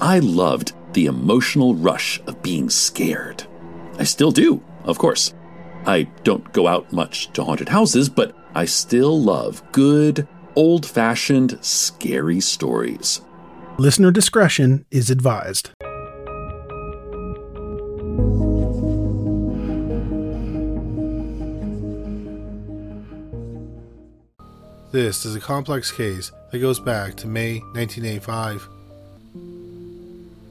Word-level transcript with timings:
I 0.00 0.20
loved 0.20 0.74
the 0.92 1.06
emotional 1.06 1.74
rush 1.74 2.20
of 2.28 2.40
being 2.40 2.70
scared. 2.70 3.44
I 3.98 4.04
still 4.04 4.30
do, 4.30 4.62
of 4.84 4.96
course. 4.96 5.34
I 5.86 6.04
don't 6.22 6.52
go 6.52 6.68
out 6.68 6.92
much 6.92 7.32
to 7.32 7.42
haunted 7.42 7.68
houses, 7.68 8.08
but 8.08 8.32
I 8.54 8.64
still 8.64 9.20
love 9.20 9.60
good, 9.72 10.28
old 10.54 10.86
fashioned, 10.86 11.58
scary 11.62 12.38
stories. 12.38 13.22
Listener 13.76 14.12
discretion 14.12 14.86
is 14.92 15.10
advised. 15.10 15.70
This 24.92 25.26
is 25.26 25.34
a 25.34 25.40
complex 25.40 25.90
case 25.90 26.30
that 26.52 26.60
goes 26.60 26.78
back 26.78 27.16
to 27.16 27.26
May 27.26 27.58
1985. 27.74 28.77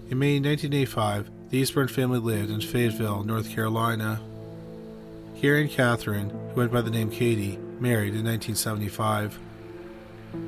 In 0.10 0.20
May 0.20 0.40
1985, 0.40 1.50
the 1.50 1.62
Eastburn 1.62 1.90
family 1.90 2.20
lived 2.20 2.50
in 2.50 2.62
Fayetteville, 2.62 3.26
North 3.26 3.50
Carolina. 3.50 4.22
Gary 5.42 5.64
and 5.64 5.70
Catherine, 5.70 6.30
who 6.30 6.62
went 6.62 6.72
by 6.72 6.80
the 6.80 6.90
name 6.90 7.12
Katie, 7.12 7.60
married 7.82 8.16
in 8.16 8.24
1975. 8.24 9.38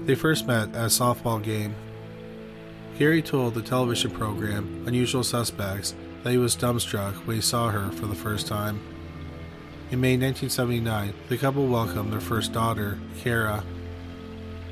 They 0.05 0.15
first 0.15 0.47
met 0.47 0.69
at 0.69 0.75
a 0.75 0.85
softball 0.85 1.43
game. 1.43 1.75
Gary 2.97 3.21
told 3.21 3.53
the 3.53 3.61
television 3.61 4.11
program 4.11 4.85
Unusual 4.87 5.25
Suspects 5.25 5.93
that 6.23 6.31
he 6.31 6.37
was 6.37 6.55
dumbstruck 6.55 7.13
when 7.25 7.35
he 7.35 7.41
saw 7.41 7.69
her 7.69 7.91
for 7.91 8.05
the 8.05 8.15
first 8.15 8.47
time. 8.47 8.79
In 9.91 9.99
May 9.99 10.13
1979, 10.13 11.13
the 11.27 11.37
couple 11.37 11.67
welcomed 11.67 12.13
their 12.13 12.21
first 12.21 12.53
daughter, 12.53 12.97
Kara. 13.17 13.65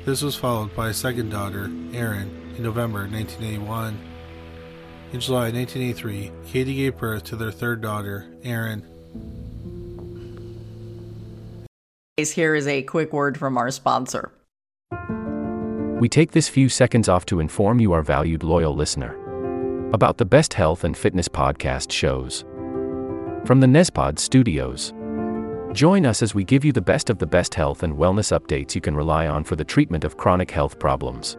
This 0.06 0.22
was 0.22 0.34
followed 0.34 0.74
by 0.74 0.88
a 0.88 0.94
second 0.94 1.28
daughter, 1.28 1.70
Erin, 1.92 2.54
in 2.56 2.62
November 2.62 3.00
1981. 3.00 4.07
In 5.10 5.20
July 5.20 5.50
1983, 5.50 6.30
Katie 6.46 6.74
gave 6.74 6.98
birth 6.98 7.24
to 7.24 7.36
their 7.36 7.50
third 7.50 7.80
daughter, 7.80 8.26
Erin. 8.42 8.84
Here 12.18 12.54
is 12.54 12.66
a 12.66 12.82
quick 12.82 13.14
word 13.14 13.38
from 13.38 13.56
our 13.56 13.70
sponsor. 13.70 14.32
We 15.98 16.10
take 16.10 16.32
this 16.32 16.48
few 16.48 16.68
seconds 16.68 17.08
off 17.08 17.24
to 17.26 17.40
inform 17.40 17.80
you, 17.80 17.92
our 17.92 18.02
valued 18.02 18.42
loyal 18.42 18.74
listener, 18.74 19.16
about 19.92 20.18
the 20.18 20.26
best 20.26 20.52
health 20.52 20.84
and 20.84 20.94
fitness 20.94 21.26
podcast 21.26 21.90
shows 21.90 22.44
from 23.46 23.60
the 23.60 23.66
Nezpod 23.66 24.18
studios. 24.18 24.92
Join 25.72 26.04
us 26.04 26.22
as 26.22 26.34
we 26.34 26.44
give 26.44 26.66
you 26.66 26.72
the 26.72 26.82
best 26.82 27.08
of 27.08 27.18
the 27.18 27.26
best 27.26 27.54
health 27.54 27.82
and 27.82 27.94
wellness 27.96 28.38
updates 28.38 28.74
you 28.74 28.82
can 28.82 28.94
rely 28.94 29.26
on 29.26 29.42
for 29.42 29.56
the 29.56 29.64
treatment 29.64 30.04
of 30.04 30.18
chronic 30.18 30.50
health 30.50 30.78
problems. 30.78 31.38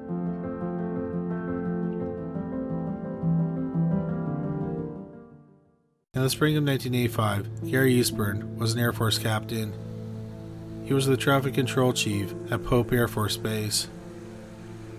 In 6.13 6.23
the 6.23 6.29
spring 6.29 6.57
of 6.57 6.65
1985, 6.65 7.71
Gary 7.71 7.93
Eastburn 7.93 8.57
was 8.57 8.73
an 8.73 8.81
Air 8.81 8.91
Force 8.91 9.17
captain. 9.17 9.71
He 10.83 10.93
was 10.93 11.05
the 11.05 11.15
traffic 11.15 11.53
control 11.53 11.93
chief 11.93 12.33
at 12.51 12.65
Pope 12.65 12.91
Air 12.91 13.07
Force 13.07 13.37
Base. 13.37 13.87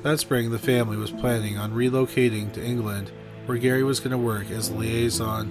That 0.04 0.20
spring, 0.20 0.50
the 0.50 0.58
family 0.58 0.96
was 0.96 1.10
planning 1.10 1.58
on 1.58 1.74
relocating 1.74 2.50
to 2.54 2.64
England, 2.64 3.12
where 3.44 3.58
Gary 3.58 3.82
was 3.82 4.00
going 4.00 4.12
to 4.12 4.16
work 4.16 4.50
as 4.50 4.70
a 4.70 4.74
liaison. 4.74 5.48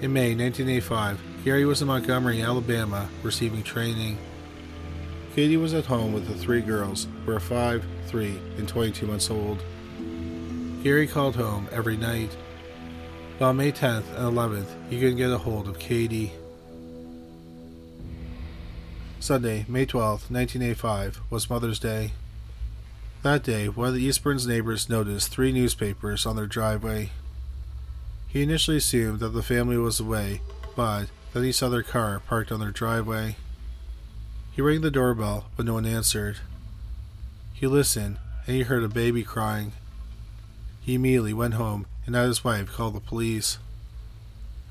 In 0.00 0.14
May 0.14 0.34
1985, 0.34 1.20
Gary 1.44 1.66
was 1.66 1.82
in 1.82 1.88
Montgomery, 1.88 2.40
Alabama, 2.40 3.06
receiving 3.22 3.62
training. 3.62 4.16
Katie 5.34 5.58
was 5.58 5.74
at 5.74 5.84
home 5.84 6.14
with 6.14 6.26
the 6.26 6.34
three 6.34 6.62
girls, 6.62 7.06
who 7.26 7.32
were 7.32 7.38
5, 7.38 7.84
3, 8.06 8.40
and 8.56 8.66
22 8.66 9.06
months 9.06 9.28
old. 9.28 9.62
Gary 10.82 11.06
called 11.06 11.36
home 11.36 11.68
every 11.70 11.98
night. 11.98 12.34
But 13.38 13.44
on 13.46 13.56
May 13.56 13.70
10th 13.70 14.12
and 14.16 14.36
11th, 14.36 14.66
he 14.90 14.98
couldn't 14.98 15.16
get 15.16 15.30
a 15.30 15.38
hold 15.38 15.68
of 15.68 15.78
Katie. 15.78 16.32
Sunday, 19.20 19.64
May 19.68 19.86
12th, 19.86 20.30
1985, 20.30 21.20
was 21.30 21.48
Mother's 21.48 21.78
Day. 21.78 22.12
That 23.22 23.44
day, 23.44 23.68
one 23.68 23.88
of 23.88 23.94
the 23.94 24.02
Eastburn's 24.02 24.46
neighbors 24.46 24.88
noticed 24.88 25.30
three 25.30 25.52
newspapers 25.52 26.26
on 26.26 26.34
their 26.34 26.46
driveway. 26.46 27.10
He 28.26 28.42
initially 28.42 28.78
assumed 28.78 29.20
that 29.20 29.30
the 29.30 29.42
family 29.42 29.76
was 29.76 30.00
away, 30.00 30.40
but 30.74 31.06
then 31.32 31.44
he 31.44 31.52
saw 31.52 31.68
their 31.68 31.82
car 31.84 32.20
parked 32.20 32.50
on 32.50 32.58
their 32.58 32.70
driveway. 32.70 33.36
He 34.50 34.62
rang 34.62 34.80
the 34.80 34.90
doorbell, 34.90 35.46
but 35.56 35.66
no 35.66 35.74
one 35.74 35.86
answered. 35.86 36.38
He 37.54 37.68
listened, 37.68 38.18
and 38.46 38.56
he 38.56 38.62
heard 38.62 38.82
a 38.82 38.88
baby 38.88 39.22
crying. 39.22 39.72
He 40.80 40.94
immediately 40.94 41.34
went 41.34 41.54
home 41.54 41.86
and 42.08 42.16
had 42.16 42.26
his 42.26 42.42
wife 42.42 42.72
call 42.72 42.90
the 42.90 43.00
police. 43.00 43.58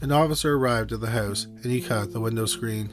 An 0.01 0.11
officer 0.11 0.55
arrived 0.55 0.91
at 0.91 1.01
the 1.01 1.11
house 1.11 1.45
and 1.45 1.65
he 1.65 1.81
cut 1.81 2.11
the 2.11 2.19
window 2.19 2.47
screen. 2.47 2.89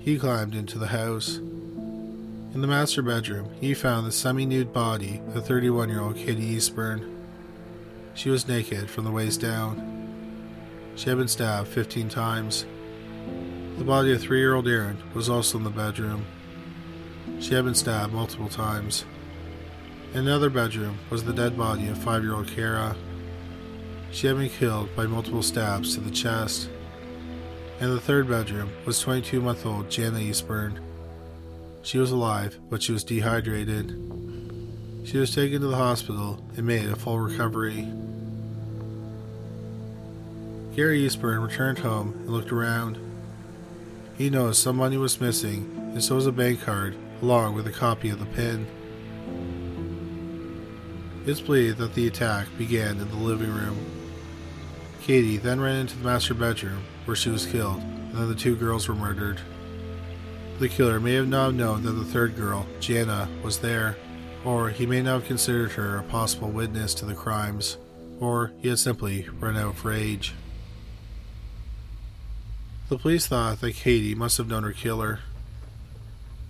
He 0.00 0.18
climbed 0.18 0.54
into 0.54 0.78
the 0.78 0.86
house. 0.86 1.36
In 1.36 2.62
the 2.62 2.66
master 2.66 3.02
bedroom, 3.02 3.50
he 3.60 3.74
found 3.74 4.06
the 4.06 4.10
semi 4.10 4.46
nude 4.46 4.72
body 4.72 5.20
of 5.34 5.46
31 5.46 5.90
year 5.90 6.00
old 6.00 6.16
Katie 6.16 6.56
Eastburn. 6.56 7.14
She 8.14 8.30
was 8.30 8.48
naked 8.48 8.88
from 8.88 9.04
the 9.04 9.10
waist 9.10 9.42
down. 9.42 10.94
She 10.94 11.10
had 11.10 11.18
been 11.18 11.28
stabbed 11.28 11.68
15 11.68 12.08
times. 12.08 12.64
The 13.76 13.84
body 13.84 14.14
of 14.14 14.20
three 14.22 14.38
year 14.38 14.54
old 14.54 14.66
Erin 14.66 14.96
was 15.12 15.28
also 15.28 15.58
in 15.58 15.64
the 15.64 15.68
bedroom. 15.68 16.24
She 17.38 17.52
had 17.52 17.66
been 17.66 17.74
stabbed 17.74 18.14
multiple 18.14 18.48
times. 18.48 19.04
In 20.14 20.20
another 20.20 20.48
bedroom 20.48 20.96
was 21.10 21.24
the 21.24 21.34
dead 21.34 21.58
body 21.58 21.88
of 21.88 21.98
five 21.98 22.22
year 22.22 22.34
old 22.34 22.48
Kara. 22.48 22.96
She 24.16 24.28
had 24.28 24.38
been 24.38 24.48
killed 24.48 24.96
by 24.96 25.04
multiple 25.04 25.42
stabs 25.42 25.94
to 25.94 26.00
the 26.00 26.10
chest. 26.10 26.70
In 27.80 27.90
the 27.90 28.00
third 28.00 28.26
bedroom 28.26 28.70
was 28.86 28.98
22 28.98 29.42
month 29.42 29.66
old 29.66 29.90
Jana 29.90 30.20
Eastburn. 30.20 30.80
She 31.82 31.98
was 31.98 32.12
alive, 32.12 32.58
but 32.70 32.82
she 32.82 32.92
was 32.92 33.04
dehydrated. 33.04 33.90
She 35.04 35.18
was 35.18 35.34
taken 35.34 35.60
to 35.60 35.66
the 35.66 35.76
hospital 35.76 36.42
and 36.56 36.66
made 36.66 36.88
a 36.88 36.96
full 36.96 37.18
recovery. 37.18 37.86
Gary 40.74 41.06
Eastburn 41.06 41.46
returned 41.46 41.80
home 41.80 42.14
and 42.20 42.30
looked 42.30 42.52
around. 42.52 42.98
He 44.16 44.30
noticed 44.30 44.62
some 44.62 44.76
money 44.76 44.96
was 44.96 45.20
missing, 45.20 45.90
and 45.92 46.02
so 46.02 46.14
was 46.14 46.26
a 46.26 46.32
bank 46.32 46.62
card, 46.62 46.96
along 47.20 47.54
with 47.54 47.66
a 47.66 47.70
copy 47.70 48.08
of 48.08 48.18
the 48.18 48.24
pin. 48.24 48.66
It's 51.26 51.42
believed 51.42 51.76
that 51.76 51.92
the 51.92 52.06
attack 52.06 52.46
began 52.56 52.98
in 52.98 53.10
the 53.10 53.16
living 53.16 53.52
room. 53.52 53.95
Katie 55.06 55.36
then 55.36 55.60
ran 55.60 55.76
into 55.76 55.96
the 55.96 56.04
master 56.04 56.34
bedroom, 56.34 56.82
where 57.04 57.14
she 57.14 57.30
was 57.30 57.46
killed, 57.46 57.80
and 57.80 58.14
then 58.14 58.28
the 58.28 58.34
two 58.34 58.56
girls 58.56 58.88
were 58.88 58.94
murdered. 58.96 59.40
The 60.58 60.68
killer 60.68 60.98
may 60.98 61.14
have 61.14 61.28
not 61.28 61.54
known 61.54 61.84
that 61.84 61.92
the 61.92 62.04
third 62.04 62.34
girl, 62.34 62.66
Jana, 62.80 63.28
was 63.40 63.60
there, 63.60 63.96
or 64.44 64.70
he 64.70 64.84
may 64.84 65.02
not 65.02 65.20
have 65.20 65.28
considered 65.28 65.70
her 65.72 65.96
a 65.96 66.02
possible 66.02 66.50
witness 66.50 66.92
to 66.94 67.04
the 67.04 67.14
crimes, 67.14 67.78
or 68.18 68.50
he 68.58 68.66
had 68.66 68.80
simply 68.80 69.28
run 69.38 69.56
out 69.56 69.74
of 69.76 69.84
rage. 69.84 70.34
The 72.88 72.98
police 72.98 73.28
thought 73.28 73.60
that 73.60 73.76
Katie 73.76 74.16
must 74.16 74.38
have 74.38 74.48
known 74.48 74.64
her 74.64 74.72
killer. 74.72 75.20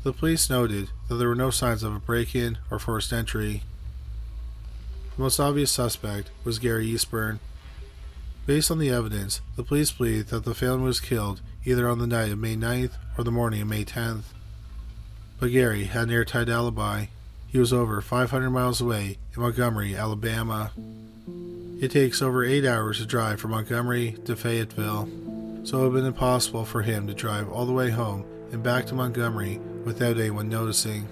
The 0.02 0.14
police 0.14 0.48
noted 0.48 0.88
that 1.10 1.16
there 1.16 1.28
were 1.28 1.34
no 1.34 1.50
signs 1.50 1.82
of 1.82 1.94
a 1.94 1.98
break 1.98 2.34
in 2.34 2.56
or 2.70 2.78
forced 2.78 3.12
entry. 3.12 3.64
The 5.14 5.24
most 5.24 5.38
obvious 5.38 5.70
suspect 5.70 6.30
was 6.42 6.58
Gary 6.58 6.86
Eastburn. 6.86 7.38
Based 8.46 8.70
on 8.70 8.78
the 8.78 8.90
evidence, 8.90 9.40
the 9.56 9.64
police 9.64 9.90
believe 9.90 10.30
that 10.30 10.44
the 10.44 10.54
family 10.54 10.84
was 10.84 11.00
killed 11.00 11.40
either 11.64 11.88
on 11.88 11.98
the 11.98 12.06
night 12.06 12.30
of 12.30 12.38
May 12.38 12.54
9th 12.54 12.92
or 13.18 13.24
the 13.24 13.32
morning 13.32 13.60
of 13.60 13.66
May 13.66 13.84
10th. 13.84 14.22
But 15.40 15.50
Gary 15.50 15.84
had 15.84 16.04
an 16.04 16.14
airtight 16.14 16.48
alibi. 16.48 17.06
He 17.48 17.58
was 17.58 17.72
over 17.72 18.00
500 18.00 18.50
miles 18.50 18.80
away 18.80 19.18
in 19.34 19.42
Montgomery, 19.42 19.96
Alabama. 19.96 20.70
It 21.80 21.90
takes 21.90 22.22
over 22.22 22.44
8 22.44 22.64
hours 22.64 22.98
to 22.98 23.06
drive 23.06 23.40
from 23.40 23.50
Montgomery 23.50 24.16
to 24.26 24.36
Fayetteville, 24.36 25.08
so 25.64 25.78
it 25.78 25.80
would 25.80 25.84
have 25.86 25.92
been 25.94 26.04
impossible 26.04 26.64
for 26.64 26.82
him 26.82 27.08
to 27.08 27.14
drive 27.14 27.50
all 27.50 27.66
the 27.66 27.72
way 27.72 27.90
home 27.90 28.24
and 28.52 28.62
back 28.62 28.86
to 28.86 28.94
Montgomery 28.94 29.58
without 29.84 30.18
anyone 30.18 30.48
noticing. 30.48 31.08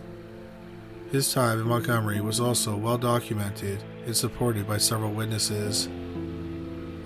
His 1.10 1.32
time 1.32 1.58
in 1.58 1.66
Montgomery 1.66 2.20
was 2.20 2.38
also 2.38 2.76
well 2.76 2.96
documented 2.96 3.82
and 4.06 4.16
supported 4.16 4.68
by 4.68 4.78
several 4.78 5.10
witnesses. 5.10 5.88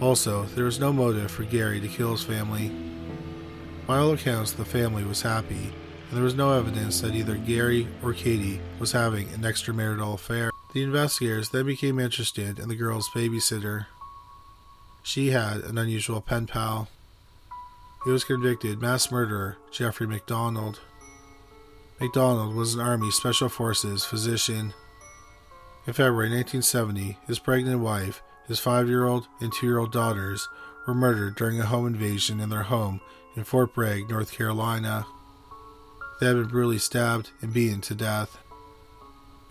Also, 0.00 0.44
there 0.54 0.64
was 0.64 0.78
no 0.78 0.92
motive 0.92 1.30
for 1.30 1.42
Gary 1.42 1.80
to 1.80 1.88
kill 1.88 2.12
his 2.12 2.22
family. 2.22 2.70
By 3.86 3.98
all 3.98 4.12
accounts, 4.12 4.52
the 4.52 4.64
family 4.64 5.02
was 5.02 5.22
happy, 5.22 5.72
and 6.08 6.16
there 6.16 6.22
was 6.22 6.34
no 6.34 6.52
evidence 6.52 7.00
that 7.00 7.14
either 7.14 7.36
Gary 7.36 7.88
or 8.02 8.12
Katie 8.12 8.60
was 8.78 8.92
having 8.92 9.28
an 9.30 9.40
extramarital 9.40 10.14
affair. 10.14 10.50
The 10.72 10.82
investigators 10.82 11.48
then 11.48 11.66
became 11.66 11.98
interested 11.98 12.58
in 12.58 12.68
the 12.68 12.76
girl's 12.76 13.08
babysitter. 13.08 13.86
She 15.02 15.30
had 15.30 15.58
an 15.62 15.78
unusual 15.78 16.20
pen 16.20 16.46
pal. 16.46 16.88
He 18.04 18.10
was 18.10 18.24
convicted 18.24 18.80
mass 18.80 19.10
murderer 19.10 19.56
Jeffrey 19.72 20.06
MacDonald. 20.06 20.80
MacDonald 22.00 22.54
was 22.54 22.74
an 22.74 22.80
Army 22.80 23.10
Special 23.10 23.48
Forces 23.48 24.04
physician. 24.04 24.74
In 25.86 25.92
February 25.94 26.28
1970, 26.28 27.18
his 27.26 27.38
pregnant 27.40 27.80
wife, 27.80 28.22
his 28.48 28.58
five 28.58 28.88
year 28.88 29.06
old 29.06 29.28
and 29.40 29.52
two 29.52 29.66
year 29.66 29.78
old 29.78 29.92
daughters 29.92 30.48
were 30.86 30.94
murdered 30.94 31.36
during 31.36 31.60
a 31.60 31.66
home 31.66 31.86
invasion 31.86 32.40
in 32.40 32.48
their 32.48 32.64
home 32.64 33.00
in 33.36 33.44
Fort 33.44 33.74
Bragg, 33.74 34.08
North 34.08 34.32
Carolina. 34.32 35.06
They 36.18 36.26
had 36.26 36.36
been 36.36 36.48
brutally 36.48 36.78
stabbed 36.78 37.30
and 37.40 37.52
beaten 37.52 37.80
to 37.82 37.94
death. 37.94 38.38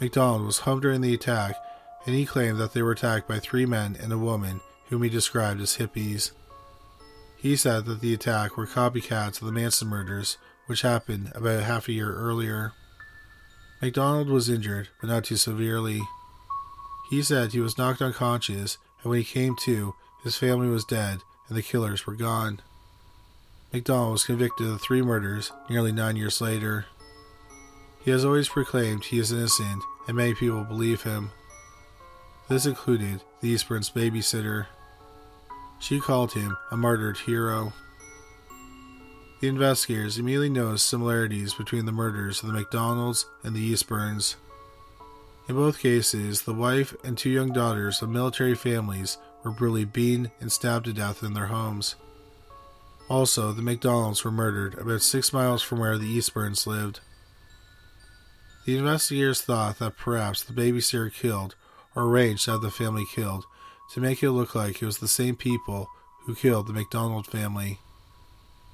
MacDonald 0.02 0.46
was 0.46 0.60
home 0.60 0.82
during 0.82 1.02
the 1.02 1.14
attack, 1.14 1.56
and 2.06 2.16
he 2.16 2.26
claimed 2.26 2.58
that 2.60 2.74
they 2.74 2.82
were 2.82 2.92
attacked 2.92 3.28
by 3.28 3.40
three 3.40 3.66
men 3.66 3.96
and 4.02 4.12
a 4.12 4.18
woman 4.18 4.62
whom 4.90 5.04
he 5.04 5.10
described 5.10 5.62
as 5.62 5.78
hippies. 5.78 6.32
He 7.38 7.56
said 7.56 7.86
that 7.86 8.02
the 8.02 8.14
attack 8.14 8.58
were 8.58 8.66
copycats 8.66 9.40
of 9.40 9.46
the 9.46 9.52
Manson 9.52 9.88
murders, 9.88 10.38
which 10.66 10.82
happened 10.82 11.32
about 11.36 11.64
half 11.64 11.88
a 11.88 11.94
year 11.94 12.14
earlier. 12.14 12.74
MacDonald 13.82 14.30
was 14.30 14.50
injured, 14.50 14.90
but 15.00 15.08
not 15.08 15.24
too 15.24 15.38
severely. 15.38 16.02
He 17.10 17.22
said 17.22 17.52
he 17.52 17.60
was 17.60 17.78
knocked 17.78 18.02
unconscious, 18.02 18.78
and 19.02 19.10
when 19.10 19.20
he 19.20 19.26
came 19.26 19.56
to, 19.64 19.96
his 20.24 20.38
family 20.38 20.68
was 20.68 20.86
dead 20.86 21.20
and 21.48 21.58
the 21.58 21.64
killers 21.64 22.06
were 22.06 22.16
gone. 22.16 22.62
MacDonald 23.74 24.14
was 24.14 24.24
convicted 24.24 24.68
of 24.68 24.82
three 24.82 25.02
murders 25.02 25.52
nearly 25.70 25.92
nine 25.92 26.16
years 26.16 26.42
later. 26.42 26.86
He 28.04 28.12
has 28.12 28.24
always 28.24 28.48
proclaimed 28.48 29.04
he 29.04 29.20
is 29.20 29.32
innocent, 29.32 29.84
and 30.08 30.16
many 30.16 30.34
people 30.34 30.64
believe 30.64 31.04
him. 31.04 31.32
This 32.48 32.66
included 32.66 33.22
the 33.42 33.50
Eastburn's 33.50 33.90
babysitter. 33.90 34.68
She 35.80 36.00
called 36.00 36.32
him 36.32 36.56
a 36.72 36.78
martyred 36.78 37.18
hero. 37.18 37.74
The 39.42 39.50
investigators 39.50 40.18
immediately 40.18 40.50
noticed 40.50 40.88
similarities 40.88 41.54
between 41.54 41.86
the 41.86 41.92
murders 41.92 42.42
of 42.42 42.48
the 42.48 42.54
MacDonalds 42.54 43.26
and 43.44 43.56
the 43.56 43.74
Eastburns. 43.74 44.36
In 45.48 45.56
both 45.56 45.80
cases, 45.80 46.42
the 46.42 46.54
wife 46.54 46.94
and 47.04 47.18
two 47.18 47.30
young 47.30 47.54
daughters 47.54 48.02
of 48.02 48.10
military 48.10 48.56
families 48.56 49.18
were 49.44 49.52
brutally 49.52 49.86
beaten 49.86 50.32
and 50.42 50.52
stabbed 50.52 50.86
to 50.86 50.94
death 50.94 51.24
in 51.24 51.34
their 51.34 51.48
homes. 51.48 51.96
Also, 53.10 53.54
the 53.54 53.62
MacDonalds 53.62 54.26
were 54.26 54.32
murdered 54.32 54.78
about 54.78 55.02
six 55.02 55.32
miles 55.32 55.62
from 55.62 55.80
where 55.80 55.98
the 55.98 56.18
Eastburns 56.18 56.68
lived. 56.68 57.00
The 58.66 58.78
investigators 58.78 59.42
thought 59.42 59.80
that 59.80 59.96
perhaps 59.96 60.44
the 60.44 60.52
babysitter 60.52 61.14
killed 61.14 61.56
or 61.96 62.04
arranged 62.04 62.46
to 62.46 62.52
have 62.52 62.62
the 62.62 62.70
family 62.70 63.06
killed 63.16 63.46
to 63.94 64.02
make 64.02 64.22
it 64.22 64.32
look 64.32 64.54
like 64.54 64.82
it 64.82 64.86
was 64.86 64.98
the 64.98 65.08
same 65.08 65.38
people 65.38 65.88
who 66.26 66.36
killed 66.36 66.68
the 66.68 66.74
MacDonald 66.74 67.26
family. 67.26 67.80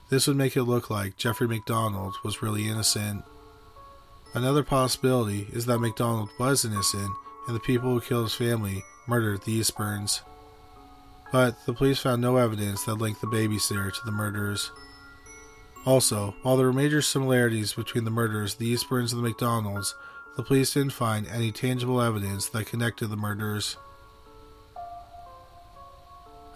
This 0.10 0.26
would 0.26 0.38
make 0.38 0.58
it 0.58 0.64
look 0.64 0.90
like 0.90 1.18
Jeffrey 1.18 1.48
MacDonald 1.48 2.16
was 2.24 2.42
really 2.42 2.68
innocent. 2.68 3.24
Another 4.36 4.64
possibility 4.64 5.48
is 5.54 5.66
that 5.68 5.80
MacDonald 5.80 6.30
was 6.40 6.66
innocent 6.66 7.12
and 7.48 7.56
the 7.56 7.60
people 7.60 7.92
who 7.92 8.02
killed 8.02 8.26
his 8.26 8.34
family 8.34 8.84
murdered 9.08 9.44
the 9.44 9.60
Eastburns. 9.60 10.22
But 11.32 11.66
the 11.66 11.74
police 11.74 12.00
found 12.00 12.22
no 12.22 12.38
evidence 12.38 12.84
that 12.86 12.96
linked 12.96 13.22
the 13.22 13.28
babysitter 13.28 13.94
to 13.94 14.06
the 14.06 14.12
murders. 14.12 14.72
Also, 15.86 16.34
while 16.42 16.58
there 16.58 16.66
were 16.66 16.74
major 16.74 17.02
similarities 17.02 17.74
between 17.74 18.06
the 18.06 18.12
murders 18.12 18.54
of 18.54 18.60
the 18.60 18.74
Eastburns 18.74 19.12
and 19.12 19.24
the 19.24 19.28
MacDonalds, 19.28 19.94
the 20.36 20.44
police 20.44 20.74
didn't 20.74 20.94
find 20.94 21.28
any 21.28 21.52
tangible 21.52 22.02
evidence 22.02 22.48
that 22.50 22.66
connected 22.66 23.08
the 23.08 23.18
murders. 23.18 23.78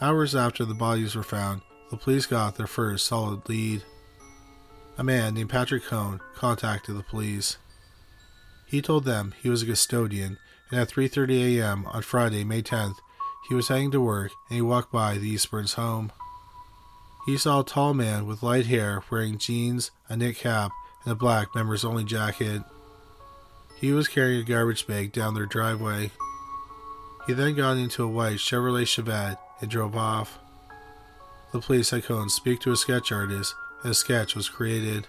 Hours 0.01 0.35
after 0.35 0.65
the 0.65 0.73
bodies 0.73 1.15
were 1.15 1.23
found, 1.23 1.62
the 1.91 1.97
police 1.97 2.25
got 2.25 2.56
their 2.56 2.68
first 2.68 3.06
solid 3.06 3.47
lead. 3.50 3.83
A 4.97 5.03
man 5.03 5.35
named 5.35 5.50
Patrick 5.50 5.83
Cohn 5.83 6.21
contacted 6.35 6.97
the 6.97 7.03
police. 7.03 7.57
He 8.67 8.81
told 8.81 9.05
them 9.05 9.33
he 9.41 9.49
was 9.49 9.63
a 9.63 9.65
custodian, 9.65 10.37
and 10.69 10.79
at 10.79 10.89
3:30 10.89 11.57
a.m. 11.57 11.85
on 11.85 12.01
Friday, 12.01 12.43
May 12.43 12.61
10th, 12.61 12.97
he 13.47 13.55
was 13.55 13.69
heading 13.69 13.91
to 13.91 14.01
work 14.01 14.33
and 14.49 14.57
he 14.57 14.61
walked 14.61 14.91
by 14.91 15.17
the 15.17 15.33
Eastburns' 15.33 15.75
home. 15.75 16.11
He 17.25 17.37
saw 17.37 17.61
a 17.61 17.65
tall 17.65 17.93
man 17.93 18.25
with 18.25 18.43
light 18.43 18.65
hair 18.65 19.03
wearing 19.09 19.37
jeans, 19.37 19.91
a 20.09 20.17
knit 20.17 20.37
cap, 20.37 20.71
and 21.03 21.11
a 21.13 21.15
black 21.15 21.55
members 21.55 21.85
only 21.85 22.03
jacket. 22.03 22.61
He 23.79 23.93
was 23.93 24.07
carrying 24.07 24.41
a 24.41 24.43
garbage 24.43 24.85
bag 24.85 25.13
down 25.13 25.33
their 25.33 25.45
driveway. 25.45 26.11
He 27.25 27.33
then 27.33 27.55
got 27.55 27.77
into 27.77 28.03
a 28.03 28.07
white 28.07 28.39
Chevrolet 28.39 28.83
Chevette 28.83 29.37
and 29.61 29.69
drove 29.69 29.95
off. 29.95 30.39
The 31.53 31.61
police 31.61 31.91
had 31.91 32.03
Cohn 32.03 32.29
speak 32.29 32.59
to 32.61 32.71
a 32.71 32.77
sketch 32.77 33.11
artist, 33.11 33.55
and 33.83 33.91
a 33.91 33.95
sketch 33.95 34.35
was 34.35 34.49
created. 34.49 35.07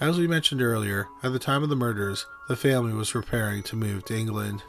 As 0.00 0.16
we 0.16 0.26
mentioned 0.26 0.62
earlier, 0.62 1.08
at 1.22 1.32
the 1.34 1.38
time 1.38 1.62
of 1.62 1.68
the 1.68 1.76
murders, 1.76 2.24
the 2.48 2.56
family 2.56 2.94
was 2.94 3.10
preparing 3.10 3.62
to 3.64 3.76
move 3.76 4.06
to 4.06 4.16
England. 4.16 4.62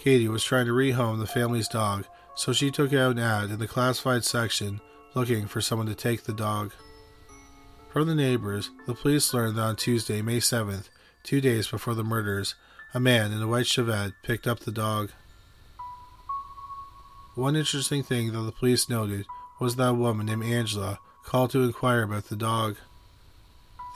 Katie 0.00 0.26
was 0.26 0.42
trying 0.42 0.66
to 0.66 0.72
rehome 0.72 1.20
the 1.20 1.28
family's 1.28 1.68
dog, 1.68 2.06
so 2.34 2.52
she 2.52 2.72
took 2.72 2.92
out 2.92 3.12
an 3.12 3.18
ad 3.20 3.50
in 3.50 3.60
the 3.60 3.68
classified 3.68 4.24
section 4.24 4.80
looking 5.14 5.46
for 5.46 5.60
someone 5.60 5.86
to 5.86 5.94
take 5.94 6.24
the 6.24 6.32
dog. 6.32 6.72
From 7.92 8.08
the 8.08 8.16
neighbors, 8.16 8.70
the 8.84 8.94
police 8.94 9.32
learned 9.32 9.56
that 9.58 9.62
on 9.62 9.76
Tuesday, 9.76 10.20
May 10.22 10.38
7th, 10.38 10.88
two 11.22 11.40
days 11.40 11.68
before 11.68 11.94
the 11.94 12.02
murders, 12.02 12.56
a 12.92 12.98
man 12.98 13.32
in 13.32 13.40
a 13.40 13.46
white 13.46 13.66
Chevette 13.66 14.14
picked 14.24 14.48
up 14.48 14.58
the 14.58 14.72
dog. 14.72 15.12
One 17.36 17.54
interesting 17.54 18.02
thing 18.02 18.32
that 18.32 18.40
the 18.40 18.50
police 18.50 18.88
noted 18.88 19.24
was 19.60 19.76
that 19.76 19.90
a 19.90 19.94
woman 19.94 20.26
named 20.26 20.44
Angela 20.44 20.98
called 21.22 21.52
to 21.52 21.62
inquire 21.62 22.02
about 22.02 22.24
the 22.24 22.36
dog. 22.36 22.76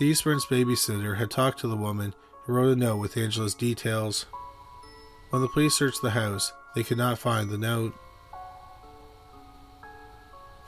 The 0.01 0.11
Eastburns 0.11 0.47
babysitter 0.47 1.19
had 1.19 1.31
talked 1.31 1.61
to 1.61 1.69
the 1.69 1.77
woman 1.77 2.15
and 2.47 2.57
wrote 2.57 2.73
a 2.73 2.75
note 2.75 2.97
with 2.97 3.19
Angela's 3.19 3.53
details. 3.53 4.25
When 5.29 5.43
the 5.43 5.49
police 5.49 5.75
searched 5.75 6.01
the 6.01 6.13
house, 6.13 6.55
they 6.75 6.83
could 6.83 6.97
not 6.97 7.19
find 7.19 7.51
the 7.51 7.59
note. 7.59 7.93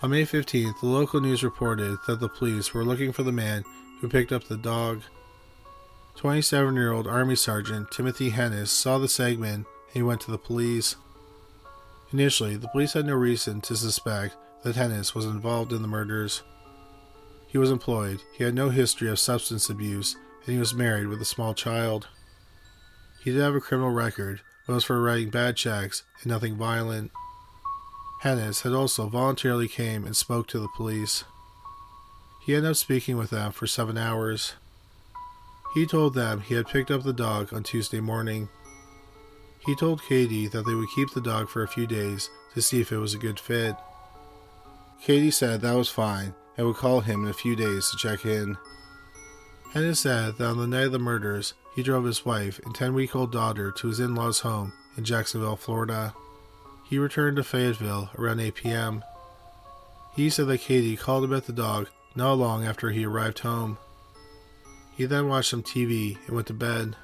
On 0.03 0.11
May 0.11 0.27
15th, 0.27 0.81
the 0.81 0.87
local 0.87 1.19
news 1.23 1.43
reported 1.43 1.97
that 2.07 2.21
the 2.21 2.29
police 2.29 2.75
were 2.75 2.85
looking 2.85 3.11
for 3.11 3.23
the 3.23 3.33
man 3.33 3.65
who 4.03 4.09
picked 4.11 4.33
up 4.33 4.45
the 4.45 4.59
dog. 4.59 5.01
27 6.17 6.75
year 6.75 6.93
old 6.93 7.07
Army 7.07 7.35
Sergeant 7.35 7.91
Timothy 7.91 8.33
Hennis 8.33 8.69
saw 8.69 8.99
the 8.99 9.09
segment 9.09 9.55
and 9.55 9.67
he 9.95 10.03
went 10.03 10.21
to 10.21 10.31
the 10.31 10.37
police. 10.37 10.97
Initially, 12.13 12.57
the 12.57 12.69
police 12.69 12.93
had 12.93 13.07
no 13.07 13.15
reason 13.15 13.63
to 13.63 13.77
suspect 13.77 14.37
that 14.63 14.77
Hennis 14.77 15.15
was 15.15 15.25
involved 15.25 15.73
in 15.73 15.81
the 15.81 15.89
murders. 15.89 16.43
He 17.53 17.59
was 17.59 17.71
employed, 17.71 18.23
he 18.33 18.45
had 18.45 18.55
no 18.55 18.71
history 18.71 19.11
of 19.11 19.19
substance 19.19 19.69
abuse, 19.69 20.17
and 20.47 20.55
he 20.55 20.59
was 20.59 20.73
married 20.73 21.09
with 21.09 21.21
a 21.21 21.27
small 21.27 21.53
child. 21.53 22.09
He 23.23 23.31
did 23.31 23.43
have 23.43 23.55
a 23.55 23.61
criminal 23.61 23.91
record, 23.91 24.41
but 24.67 24.73
was 24.73 24.85
for 24.85 25.03
writing 25.03 25.29
bad 25.29 25.57
checks 25.57 26.03
and 26.23 26.33
nothing 26.33 26.57
violent. 26.57 27.11
Hennis 28.23 28.63
had 28.63 28.73
also 28.73 29.07
voluntarily 29.07 29.69
came 29.69 30.07
and 30.07 30.17
spoke 30.17 30.47
to 30.49 30.59
the 30.59 30.69
police. 30.75 31.25
He 32.41 32.55
ended 32.55 32.71
up 32.71 32.77
speaking 32.77 33.19
with 33.19 33.29
them 33.29 33.53
for 33.53 33.67
seven 33.67 33.99
hours. 33.99 34.55
He 35.75 35.85
told 35.85 36.15
them 36.15 36.41
he 36.41 36.55
had 36.55 36.69
picked 36.69 36.91
up 36.91 37.03
the 37.03 37.13
dog 37.13 37.53
on 37.53 37.65
Tuesday 37.65 38.01
morning. 38.01 38.49
He 39.59 39.77
told 39.77 40.03
Katie 40.03 40.49
that 40.49 40.65
they 40.65 40.75
would 40.75 40.89
keep 40.95 41.13
the 41.13 41.21
dog 41.21 41.51
for 41.51 41.63
a 41.63 41.69
few 41.69 41.87
days 41.87 42.31
to 42.55 42.63
see 42.63 42.81
if 42.81 42.93
it 42.93 42.99
was 42.99 43.13
a 43.13 43.19
good 43.19 43.39
fit. 43.39 43.77
Katie 45.05 45.31
said 45.31 45.61
that 45.61 45.75
was 45.75 45.91
fine 45.91 46.35
and 46.57 46.67
would 46.67 46.77
call 46.77 47.01
him 47.01 47.25
in 47.25 47.31
a 47.31 47.35
few 47.35 47.57
days 47.57 47.91
to 47.91 47.97
check 47.97 48.25
in. 48.25 48.57
Hennis 49.73 49.99
said 49.99 50.37
that 50.37 50.47
on 50.47 50.59
the 50.59 50.67
night 50.67 50.87
of 50.87 50.93
the 50.93 50.99
murders, 50.99 51.55
he 51.75 51.83
drove 51.83 52.05
his 52.05 52.27
wife 52.27 52.61
and 52.65 52.75
10 52.75 52.95
week 52.95 53.17
old 53.17 53.33
daughter 53.33 53.73
to 53.73 53.89
his 53.89 54.01
in 54.01 54.15
law's 54.15 54.41
home 54.41 54.73
in 54.97 55.05
Jacksonville, 55.05 55.57
Florida. 55.57 56.15
he 56.85 56.99
returned 56.99 57.37
to 57.37 57.45
Fayetteville 57.45 58.11
around 58.19 58.41
8 58.41 58.55
p.m. 58.55 59.03
He 60.15 60.29
said 60.29 60.47
that 60.49 60.61
Katie 60.61 60.97
called 60.97 61.25
about 61.25 61.47
the 61.47 61.53
dog 61.55 61.89
not 62.15 62.35
long 62.35 62.67
after 62.67 62.91
he 62.91 63.07
arrived 63.07 63.39
home. 63.39 63.79
He 64.95 65.07
then 65.07 65.29
watched 65.29 65.49
some 65.51 65.63
TV 65.63 66.19
and 66.27 66.37
went 66.37 66.49
to 66.49 66.55
bed. 66.55 66.97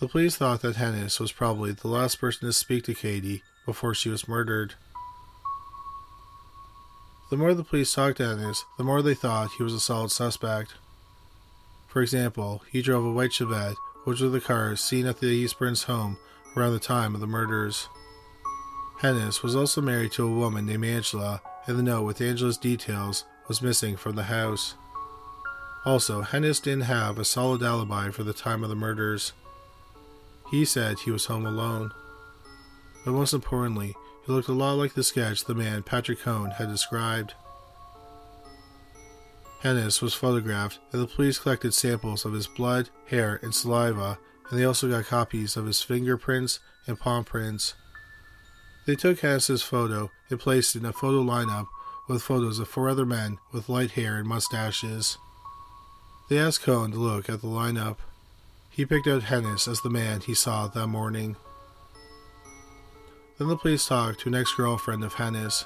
The 0.00 0.08
police 0.08 0.36
thought 0.36 0.62
that 0.62 0.76
Hennis 0.76 1.20
was 1.20 1.32
probably 1.32 1.72
the 1.72 1.88
last 1.88 2.18
person 2.18 2.48
to 2.48 2.52
speak 2.52 2.84
to 2.84 2.94
Katie 2.94 3.42
before 3.66 3.94
she 3.94 4.08
was 4.08 4.26
murdered. 4.26 4.74
The 7.32 7.38
more 7.38 7.54
the 7.54 7.64
police 7.64 7.94
talked 7.94 8.18
to 8.18 8.24
Hennis, 8.24 8.66
the 8.76 8.84
more 8.84 9.00
they 9.00 9.14
thought 9.14 9.52
he 9.52 9.62
was 9.62 9.72
a 9.72 9.80
solid 9.80 10.10
suspect. 10.10 10.74
For 11.88 12.02
example, 12.02 12.62
he 12.70 12.82
drove 12.82 13.06
a 13.06 13.10
white 13.10 13.30
Chevette, 13.30 13.76
which 14.04 14.20
were 14.20 14.28
the 14.28 14.38
cars 14.38 14.82
seen 14.82 15.06
at 15.06 15.20
the 15.20 15.42
Eastburns 15.42 15.84
home 15.84 16.18
around 16.54 16.74
the 16.74 16.78
time 16.78 17.14
of 17.14 17.22
the 17.22 17.26
murders. 17.26 17.88
Hennis 19.00 19.42
was 19.42 19.56
also 19.56 19.80
married 19.80 20.12
to 20.12 20.26
a 20.26 20.30
woman 20.30 20.66
named 20.66 20.84
Angela, 20.84 21.40
and 21.66 21.78
the 21.78 21.82
note 21.82 22.02
with 22.02 22.20
Angela's 22.20 22.58
details 22.58 23.24
was 23.48 23.62
missing 23.62 23.96
from 23.96 24.14
the 24.14 24.24
house. 24.24 24.74
Also, 25.86 26.20
Hennis 26.20 26.62
didn't 26.62 26.82
have 26.82 27.18
a 27.18 27.24
solid 27.24 27.62
alibi 27.62 28.10
for 28.10 28.24
the 28.24 28.34
time 28.34 28.62
of 28.62 28.68
the 28.68 28.76
murders. 28.76 29.32
He 30.50 30.66
said 30.66 30.98
he 30.98 31.10
was 31.10 31.24
home 31.24 31.46
alone. 31.46 31.92
But 33.06 33.12
most 33.12 33.32
importantly, 33.32 33.94
he 34.24 34.32
looked 34.32 34.48
a 34.48 34.52
lot 34.52 34.74
like 34.74 34.94
the 34.94 35.02
sketch 35.02 35.44
the 35.44 35.54
man 35.54 35.82
Patrick 35.82 36.20
Cohn 36.20 36.50
had 36.52 36.68
described. 36.68 37.34
Hennis 39.62 40.02
was 40.02 40.14
photographed, 40.14 40.80
and 40.92 41.00
the 41.00 41.06
police 41.06 41.38
collected 41.38 41.72
samples 41.72 42.24
of 42.24 42.32
his 42.32 42.46
blood, 42.48 42.90
hair, 43.06 43.38
and 43.42 43.54
saliva, 43.54 44.18
and 44.50 44.58
they 44.58 44.64
also 44.64 44.88
got 44.88 45.06
copies 45.06 45.56
of 45.56 45.66
his 45.66 45.82
fingerprints 45.82 46.58
and 46.86 46.98
palm 46.98 47.24
prints. 47.24 47.74
They 48.86 48.96
took 48.96 49.20
Hennis's 49.20 49.62
photo 49.62 50.10
and 50.28 50.40
placed 50.40 50.74
it 50.74 50.80
in 50.80 50.86
a 50.86 50.92
photo 50.92 51.22
lineup 51.22 51.68
with 52.08 52.22
photos 52.22 52.58
of 52.58 52.68
four 52.68 52.88
other 52.88 53.06
men 53.06 53.38
with 53.52 53.68
light 53.68 53.92
hair 53.92 54.16
and 54.16 54.28
mustaches. 54.28 55.16
They 56.28 56.38
asked 56.38 56.62
Cohn 56.62 56.90
to 56.90 56.98
look 56.98 57.28
at 57.28 57.40
the 57.40 57.46
lineup. 57.46 57.98
He 58.70 58.84
picked 58.84 59.06
out 59.06 59.24
Hennis 59.24 59.68
as 59.68 59.82
the 59.82 59.90
man 59.90 60.20
he 60.20 60.34
saw 60.34 60.66
that 60.66 60.86
morning. 60.88 61.36
Then 63.42 63.48
the 63.48 63.56
police 63.56 63.88
talked 63.88 64.20
to 64.20 64.28
an 64.28 64.36
ex 64.36 64.54
girlfriend 64.54 65.02
of 65.02 65.14
Hennis. 65.14 65.64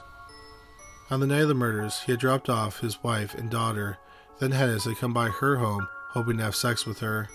On 1.11 1.21
the 1.21 1.27
night 1.27 1.43
of 1.43 1.49
the 1.49 1.55
murders, 1.55 2.01
he 2.07 2.13
had 2.13 2.19
dropped 2.19 2.49
off 2.49 2.81
his 2.81 3.03
wife 3.05 3.35
and 3.35 3.51
daughter. 3.51 3.99
Then 4.39 4.53
Hennis 4.53 4.87
had 4.87 4.97
come 4.97 5.13
by 5.13 5.29
her 5.29 5.57
home, 5.57 5.87
hoping 6.13 6.39
to 6.39 6.45
have 6.45 6.57
sex 6.57 6.87
with 6.87 7.01
her. 7.01 7.29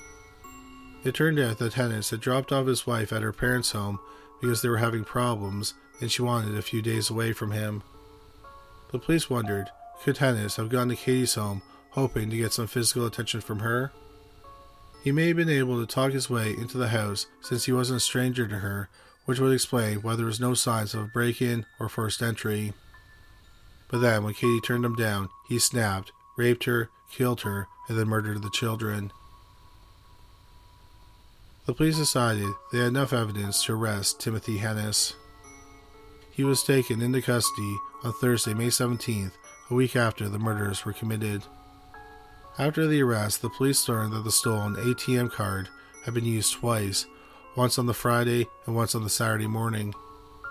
It 1.03 1.13
turned 1.13 1.37
out 1.37 1.59
that 1.59 1.73
Hennis 1.73 2.09
had 2.09 2.21
dropped 2.21 2.51
off 2.51 2.65
his 2.65 2.87
wife 2.87 3.13
at 3.13 3.21
her 3.21 3.31
parents' 3.31 3.73
home 3.73 3.99
because 4.41 4.63
they 4.63 4.69
were 4.69 4.77
having 4.77 5.03
problems 5.03 5.75
and 5.99 6.11
she 6.11 6.23
wanted 6.23 6.57
a 6.57 6.63
few 6.63 6.81
days 6.81 7.11
away 7.11 7.33
from 7.33 7.51
him. 7.51 7.83
The 8.91 8.97
police 8.97 9.29
wondered 9.29 9.69
could 10.01 10.17
Hennis 10.17 10.55
have 10.55 10.69
gone 10.69 10.89
to 10.89 10.95
Katie's 10.95 11.35
home 11.35 11.61
hoping 11.91 12.31
to 12.31 12.37
get 12.37 12.51
some 12.51 12.65
physical 12.65 13.05
attention 13.05 13.41
from 13.41 13.59
her? 13.59 13.91
He 15.03 15.11
may 15.11 15.27
have 15.27 15.37
been 15.37 15.49
able 15.49 15.79
to 15.79 15.85
talk 15.85 16.13
his 16.13 16.31
way 16.31 16.49
into 16.57 16.79
the 16.79 16.87
house 16.87 17.27
since 17.41 17.65
he 17.65 17.71
wasn't 17.71 17.97
a 17.97 17.99
stranger 17.99 18.47
to 18.47 18.57
her, 18.57 18.89
which 19.25 19.39
would 19.39 19.53
explain 19.53 20.01
why 20.01 20.15
there 20.15 20.25
was 20.25 20.39
no 20.39 20.53
signs 20.53 20.93
of 20.93 21.01
a 21.01 21.07
break 21.07 21.41
in 21.41 21.65
or 21.79 21.89
forced 21.89 22.21
entry. 22.21 22.73
But 23.89 23.99
then, 23.99 24.23
when 24.23 24.33
Katie 24.33 24.61
turned 24.61 24.85
him 24.85 24.95
down, 24.95 25.29
he 25.47 25.59
snapped, 25.59 26.11
raped 26.37 26.63
her, 26.63 26.89
killed 27.11 27.41
her, 27.41 27.67
and 27.87 27.97
then 27.97 28.07
murdered 28.07 28.41
the 28.41 28.49
children. 28.49 29.11
The 31.65 31.73
police 31.73 31.97
decided 31.97 32.49
they 32.71 32.79
had 32.79 32.87
enough 32.87 33.13
evidence 33.13 33.63
to 33.65 33.73
arrest 33.73 34.19
Timothy 34.19 34.57
Hennis. 34.57 35.13
He 36.31 36.43
was 36.43 36.63
taken 36.63 37.01
into 37.01 37.21
custody 37.21 37.77
on 38.03 38.13
Thursday, 38.13 38.53
May 38.53 38.67
17th, 38.67 39.33
a 39.69 39.73
week 39.73 39.95
after 39.95 40.27
the 40.27 40.39
murders 40.39 40.85
were 40.85 40.93
committed. 40.93 41.43
After 42.57 42.87
the 42.87 43.01
arrest, 43.01 43.41
the 43.41 43.49
police 43.49 43.87
learned 43.87 44.13
that 44.13 44.23
the 44.23 44.31
stolen 44.31 44.75
ATM 44.75 45.31
card 45.31 45.69
had 46.03 46.13
been 46.13 46.25
used 46.25 46.53
twice, 46.53 47.05
once 47.55 47.77
on 47.77 47.85
the 47.85 47.93
Friday 47.93 48.47
and 48.65 48.75
once 48.75 48.95
on 48.95 49.03
the 49.03 49.09
Saturday 49.09 49.47
morning. 49.47 49.93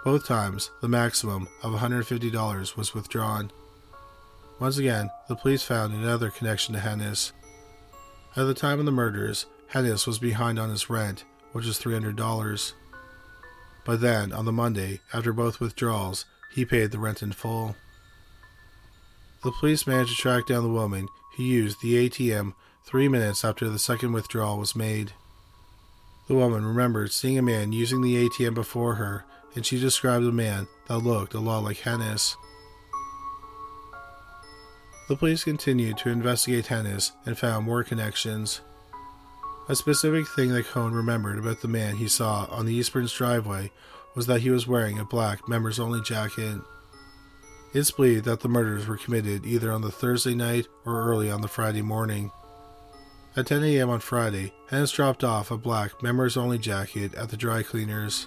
Both 0.04 0.26
times, 0.26 0.70
the 0.80 0.88
maximum 0.88 1.48
of 1.62 1.72
$150 1.72 2.76
was 2.76 2.94
withdrawn. 2.94 3.50
Once 4.58 4.78
again, 4.78 5.10
the 5.28 5.36
police 5.36 5.62
found 5.62 5.94
another 5.94 6.30
connection 6.30 6.74
to 6.74 6.80
Hennis. 6.80 7.32
At 8.36 8.44
the 8.44 8.54
time 8.54 8.78
of 8.78 8.84
the 8.84 8.92
murders, 8.92 9.46
Hennis 9.72 10.06
was 10.06 10.18
behind 10.18 10.58
on 10.58 10.70
his 10.70 10.90
rent, 10.90 11.24
which 11.52 11.66
was 11.66 11.78
$300. 11.78 12.72
But 13.84 14.00
then, 14.00 14.32
on 14.32 14.44
the 14.44 14.52
Monday, 14.52 15.00
after 15.12 15.32
both 15.32 15.60
withdrawals, 15.60 16.26
he 16.52 16.64
paid 16.64 16.90
the 16.90 16.98
rent 16.98 17.22
in 17.22 17.32
full. 17.32 17.76
The 19.42 19.52
police 19.52 19.86
managed 19.86 20.10
to 20.10 20.16
track 20.16 20.46
down 20.46 20.62
the 20.62 20.68
woman 20.68 21.08
who 21.36 21.42
used 21.44 21.80
the 21.80 22.08
ATM 22.08 22.54
three 22.84 23.08
minutes 23.08 23.44
after 23.44 23.68
the 23.68 23.78
second 23.78 24.12
withdrawal 24.12 24.58
was 24.58 24.76
made. 24.76 25.12
The 26.30 26.36
woman 26.36 26.64
remembered 26.64 27.10
seeing 27.10 27.38
a 27.38 27.42
man 27.42 27.72
using 27.72 28.02
the 28.02 28.28
ATM 28.28 28.54
before 28.54 28.94
her, 28.94 29.24
and 29.56 29.66
she 29.66 29.80
described 29.80 30.24
a 30.24 30.30
man 30.30 30.68
that 30.86 30.98
looked 30.98 31.34
a 31.34 31.40
lot 31.40 31.64
like 31.64 31.78
Hennis. 31.78 32.36
The 35.08 35.16
police 35.16 35.42
continued 35.42 35.98
to 35.98 36.08
investigate 36.08 36.66
Hennis 36.66 37.10
and 37.26 37.36
found 37.36 37.66
more 37.66 37.82
connections. 37.82 38.60
A 39.68 39.74
specific 39.74 40.28
thing 40.28 40.50
that 40.50 40.66
Cohn 40.66 40.92
remembered 40.92 41.40
about 41.40 41.62
the 41.62 41.66
man 41.66 41.96
he 41.96 42.06
saw 42.06 42.46
on 42.48 42.64
the 42.64 42.78
Eastburns 42.78 43.16
driveway 43.16 43.72
was 44.14 44.28
that 44.28 44.42
he 44.42 44.50
was 44.50 44.68
wearing 44.68 45.00
a 45.00 45.04
black 45.04 45.48
members 45.48 45.80
only 45.80 46.00
jacket. 46.00 46.60
It's 47.74 47.90
believed 47.90 48.26
that 48.26 48.38
the 48.38 48.48
murders 48.48 48.86
were 48.86 48.96
committed 48.96 49.44
either 49.44 49.72
on 49.72 49.82
the 49.82 49.90
Thursday 49.90 50.36
night 50.36 50.68
or 50.86 51.10
early 51.10 51.28
on 51.28 51.40
the 51.40 51.48
Friday 51.48 51.82
morning. 51.82 52.30
At 53.36 53.46
10 53.46 53.62
a.m. 53.62 53.90
on 53.90 54.00
Friday, 54.00 54.52
Hennis 54.70 54.92
dropped 54.92 55.22
off 55.22 55.52
a 55.52 55.56
black 55.56 56.02
members 56.02 56.36
only 56.36 56.58
jacket 56.58 57.14
at 57.14 57.28
the 57.28 57.36
dry 57.36 57.62
cleaners. 57.62 58.26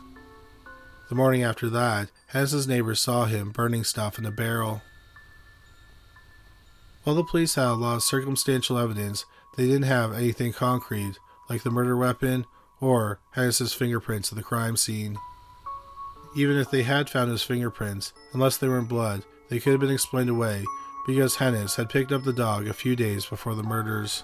The 1.09 1.15
morning 1.15 1.43
after 1.43 1.69
that, 1.71 2.09
Hennis's 2.31 2.69
neighbors 2.69 3.01
saw 3.01 3.25
him 3.25 3.51
burning 3.51 3.83
stuff 3.83 4.17
in 4.17 4.25
a 4.25 4.31
barrel. 4.31 4.81
While 7.03 7.17
the 7.17 7.23
police 7.25 7.55
had 7.55 7.67
a 7.67 7.73
lot 7.73 7.97
of 7.97 8.03
circumstantial 8.03 8.77
evidence, 8.77 9.25
they 9.57 9.65
didn't 9.65 9.83
have 9.83 10.13
anything 10.13 10.53
concrete, 10.53 11.19
like 11.49 11.63
the 11.63 11.69
murder 11.69 11.97
weapon 11.97 12.45
or 12.79 13.19
Hennis's 13.35 13.73
fingerprints 13.73 14.31
at 14.31 14.37
the 14.37 14.43
crime 14.43 14.77
scene. 14.77 15.17
Even 16.33 16.57
if 16.57 16.71
they 16.71 16.83
had 16.83 17.09
found 17.09 17.29
his 17.29 17.43
fingerprints, 17.43 18.13
unless 18.31 18.55
they 18.55 18.69
were 18.69 18.79
in 18.79 18.85
blood, 18.85 19.25
they 19.49 19.59
could 19.59 19.71
have 19.71 19.81
been 19.81 19.91
explained 19.91 20.29
away 20.29 20.63
because 21.05 21.35
Hennis 21.35 21.75
had 21.75 21.89
picked 21.89 22.13
up 22.13 22.23
the 22.23 22.31
dog 22.31 22.67
a 22.67 22.73
few 22.73 22.95
days 22.95 23.25
before 23.25 23.53
the 23.53 23.63
murders. 23.63 24.23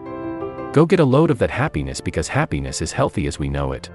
Go 0.73 0.85
get 0.85 1.01
a 1.01 1.05
load 1.05 1.31
of 1.31 1.39
that 1.39 1.51
happiness 1.51 1.99
because 1.99 2.29
happiness 2.29 2.81
is 2.81 2.93
healthy 2.93 3.27
as 3.27 3.37
we 3.37 3.49
know 3.49 3.73
it. 3.73 3.89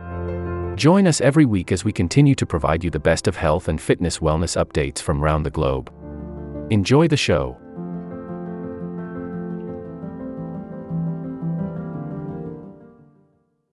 Join 0.77 1.07
us 1.07 1.23
every 1.23 1.47
week 1.47 1.73
as 1.73 1.85
we 1.85 1.93
continue 1.93 2.35
to 2.35 2.45
provide 2.45 2.85
you 2.85 2.91
the 2.91 3.01
best 3.01 3.27
of 3.27 3.37
health 3.37 3.69
and 3.69 3.81
fitness 3.81 4.19
wellness 4.19 4.63
updates 4.63 5.01
from 5.01 5.25
around 5.25 5.45
the 5.45 5.51
globe. 5.51 5.91
Enjoy 6.71 7.09
the 7.09 7.17
show. 7.17 7.57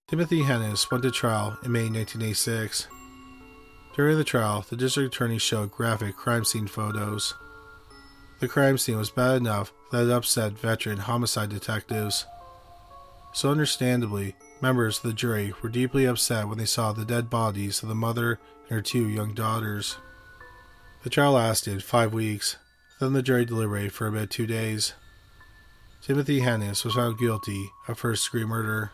Timothy 0.08 0.44
Hennis 0.44 0.90
went 0.90 1.04
to 1.04 1.12
trial 1.12 1.58
in 1.66 1.74
May 1.74 1.90
1986. 1.90 2.88
During 3.96 4.18
the 4.18 4.24
trial, 4.24 4.66
the 4.70 4.78
district 4.78 5.14
attorney 5.14 5.40
showed 5.40 5.72
graphic 5.72 6.16
crime 6.16 6.46
scene 6.46 6.68
photos. 6.68 7.34
The 8.40 8.48
crime 8.48 8.78
scene 8.78 8.98
was 8.98 9.12
bad 9.12 9.38
enough 9.38 9.74
that 9.92 10.06
it 10.06 10.12
upset 10.12 10.54
veteran 10.54 11.00
homicide 11.00 11.50
detectives. 11.50 12.26
So, 13.34 13.50
understandably, 13.50 14.36
members 14.62 14.98
of 14.98 15.04
the 15.04 15.14
jury 15.14 15.54
were 15.62 15.70
deeply 15.70 16.06
upset 16.06 16.48
when 16.48 16.60
they 16.60 16.66
saw 16.66 16.94
the 16.94 17.04
dead 17.04 17.30
bodies 17.30 17.82
of 17.82 17.90
the 17.90 17.96
mother 17.96 18.40
and 18.70 18.78
her 18.78 18.82
two 18.82 19.08
young 19.08 19.34
daughters. 19.34 19.98
The 21.04 21.10
trial 21.10 21.34
lasted 21.34 21.84
five 21.84 22.14
weeks, 22.14 22.58
then 23.00 23.14
the 23.14 23.24
jury 23.24 23.44
deliberated 23.44 23.92
for 23.92 24.08
about 24.08 24.30
two 24.30 24.46
days. 24.46 24.94
Timothy 26.02 26.42
Hennis 26.42 26.86
was 26.86 26.94
found 26.94 27.18
guilty 27.18 27.72
of 27.88 27.98
first 27.98 28.26
degree 28.26 28.46
murder. 28.46 28.92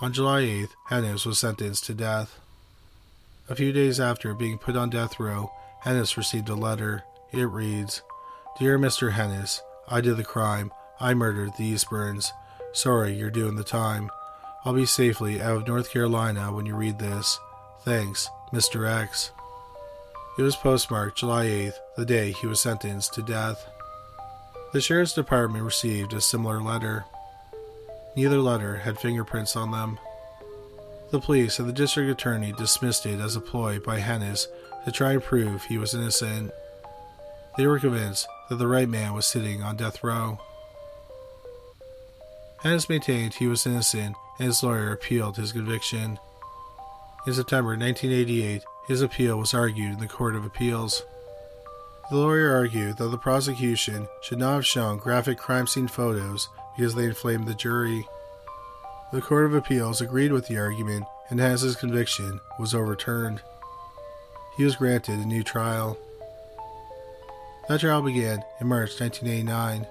On 0.00 0.12
July 0.12 0.42
8th, 0.42 0.70
Hennis 0.90 1.26
was 1.26 1.38
sentenced 1.38 1.84
to 1.84 1.94
death. 1.94 2.38
A 3.48 3.54
few 3.54 3.72
days 3.72 4.00
after 4.00 4.32
being 4.32 4.58
put 4.58 4.76
on 4.76 4.90
death 4.90 5.20
row, 5.20 5.52
Hennis 5.84 6.16
received 6.16 6.48
a 6.48 6.54
letter. 6.54 7.02
It 7.32 7.44
reads 7.44 8.02
Dear 8.58 8.78
Mr. 8.78 9.12
Hennis, 9.12 9.60
I 9.86 10.00
did 10.00 10.16
the 10.16 10.24
crime. 10.24 10.72
I 11.00 11.14
murdered 11.14 11.52
the 11.56 11.72
Eastburns. 11.72 12.32
Sorry, 12.72 13.14
you're 13.14 13.30
doing 13.30 13.56
the 13.56 13.64
time. 13.64 14.10
I'll 14.64 14.74
be 14.74 14.86
safely 14.86 15.40
out 15.40 15.56
of 15.56 15.66
North 15.66 15.90
Carolina 15.90 16.52
when 16.52 16.66
you 16.66 16.74
read 16.74 16.98
this. 16.98 17.38
Thanks, 17.84 18.28
Mr. 18.52 18.88
X. 18.88 19.30
It 20.38 20.42
was 20.42 20.56
postmarked 20.56 21.18
July 21.18 21.46
8th, 21.46 21.78
the 21.96 22.04
day 22.04 22.32
he 22.32 22.46
was 22.46 22.60
sentenced 22.60 23.14
to 23.14 23.22
death. 23.22 23.66
The 24.72 24.80
Sheriff's 24.80 25.14
Department 25.14 25.64
received 25.64 26.12
a 26.12 26.20
similar 26.20 26.60
letter. 26.60 27.06
Neither 28.14 28.38
letter 28.38 28.76
had 28.76 28.98
fingerprints 28.98 29.56
on 29.56 29.70
them. 29.70 29.98
The 31.10 31.20
police 31.20 31.58
and 31.58 31.68
the 31.68 31.72
district 31.72 32.10
attorney 32.10 32.52
dismissed 32.52 33.06
it 33.06 33.18
as 33.18 33.34
a 33.34 33.40
ploy 33.40 33.78
by 33.78 34.00
Hennis 34.00 34.46
to 34.84 34.92
try 34.92 35.12
and 35.12 35.22
prove 35.22 35.64
he 35.64 35.78
was 35.78 35.94
innocent. 35.94 36.50
They 37.56 37.66
were 37.66 37.80
convinced 37.80 38.28
that 38.48 38.56
the 38.56 38.68
right 38.68 38.88
man 38.88 39.14
was 39.14 39.24
sitting 39.24 39.62
on 39.62 39.76
death 39.76 40.04
row. 40.04 40.38
Hennis 42.62 42.88
maintained 42.88 43.34
he 43.34 43.46
was 43.46 43.66
innocent 43.66 44.16
and 44.38 44.46
his 44.46 44.62
lawyer 44.62 44.92
appealed 44.92 45.36
his 45.36 45.52
conviction. 45.52 46.18
In 47.26 47.34
September 47.34 47.70
1988, 47.70 48.62
his 48.88 49.02
appeal 49.02 49.38
was 49.38 49.54
argued 49.54 49.92
in 49.92 50.00
the 50.00 50.08
Court 50.08 50.34
of 50.34 50.44
Appeals. 50.44 51.04
The 52.10 52.16
lawyer 52.16 52.54
argued 52.54 52.96
that 52.96 53.08
the 53.08 53.18
prosecution 53.18 54.08
should 54.22 54.38
not 54.38 54.54
have 54.54 54.66
shown 54.66 54.98
graphic 54.98 55.38
crime 55.38 55.66
scene 55.66 55.88
photos 55.88 56.48
because 56.76 56.94
they 56.94 57.04
inflamed 57.04 57.46
the 57.46 57.54
jury. 57.54 58.06
The 59.12 59.20
Court 59.20 59.44
of 59.44 59.54
Appeals 59.54 60.00
agreed 60.00 60.32
with 60.32 60.48
the 60.48 60.58
argument 60.58 61.04
and 61.30 61.38
Hennis's 61.38 61.76
conviction 61.76 62.40
was 62.58 62.74
overturned. 62.74 63.40
He 64.56 64.64
was 64.64 64.76
granted 64.76 65.20
a 65.20 65.24
new 65.24 65.44
trial. 65.44 65.96
That 67.68 67.80
trial 67.80 68.02
began 68.02 68.42
in 68.60 68.66
March 68.66 68.98
1989. 68.98 69.86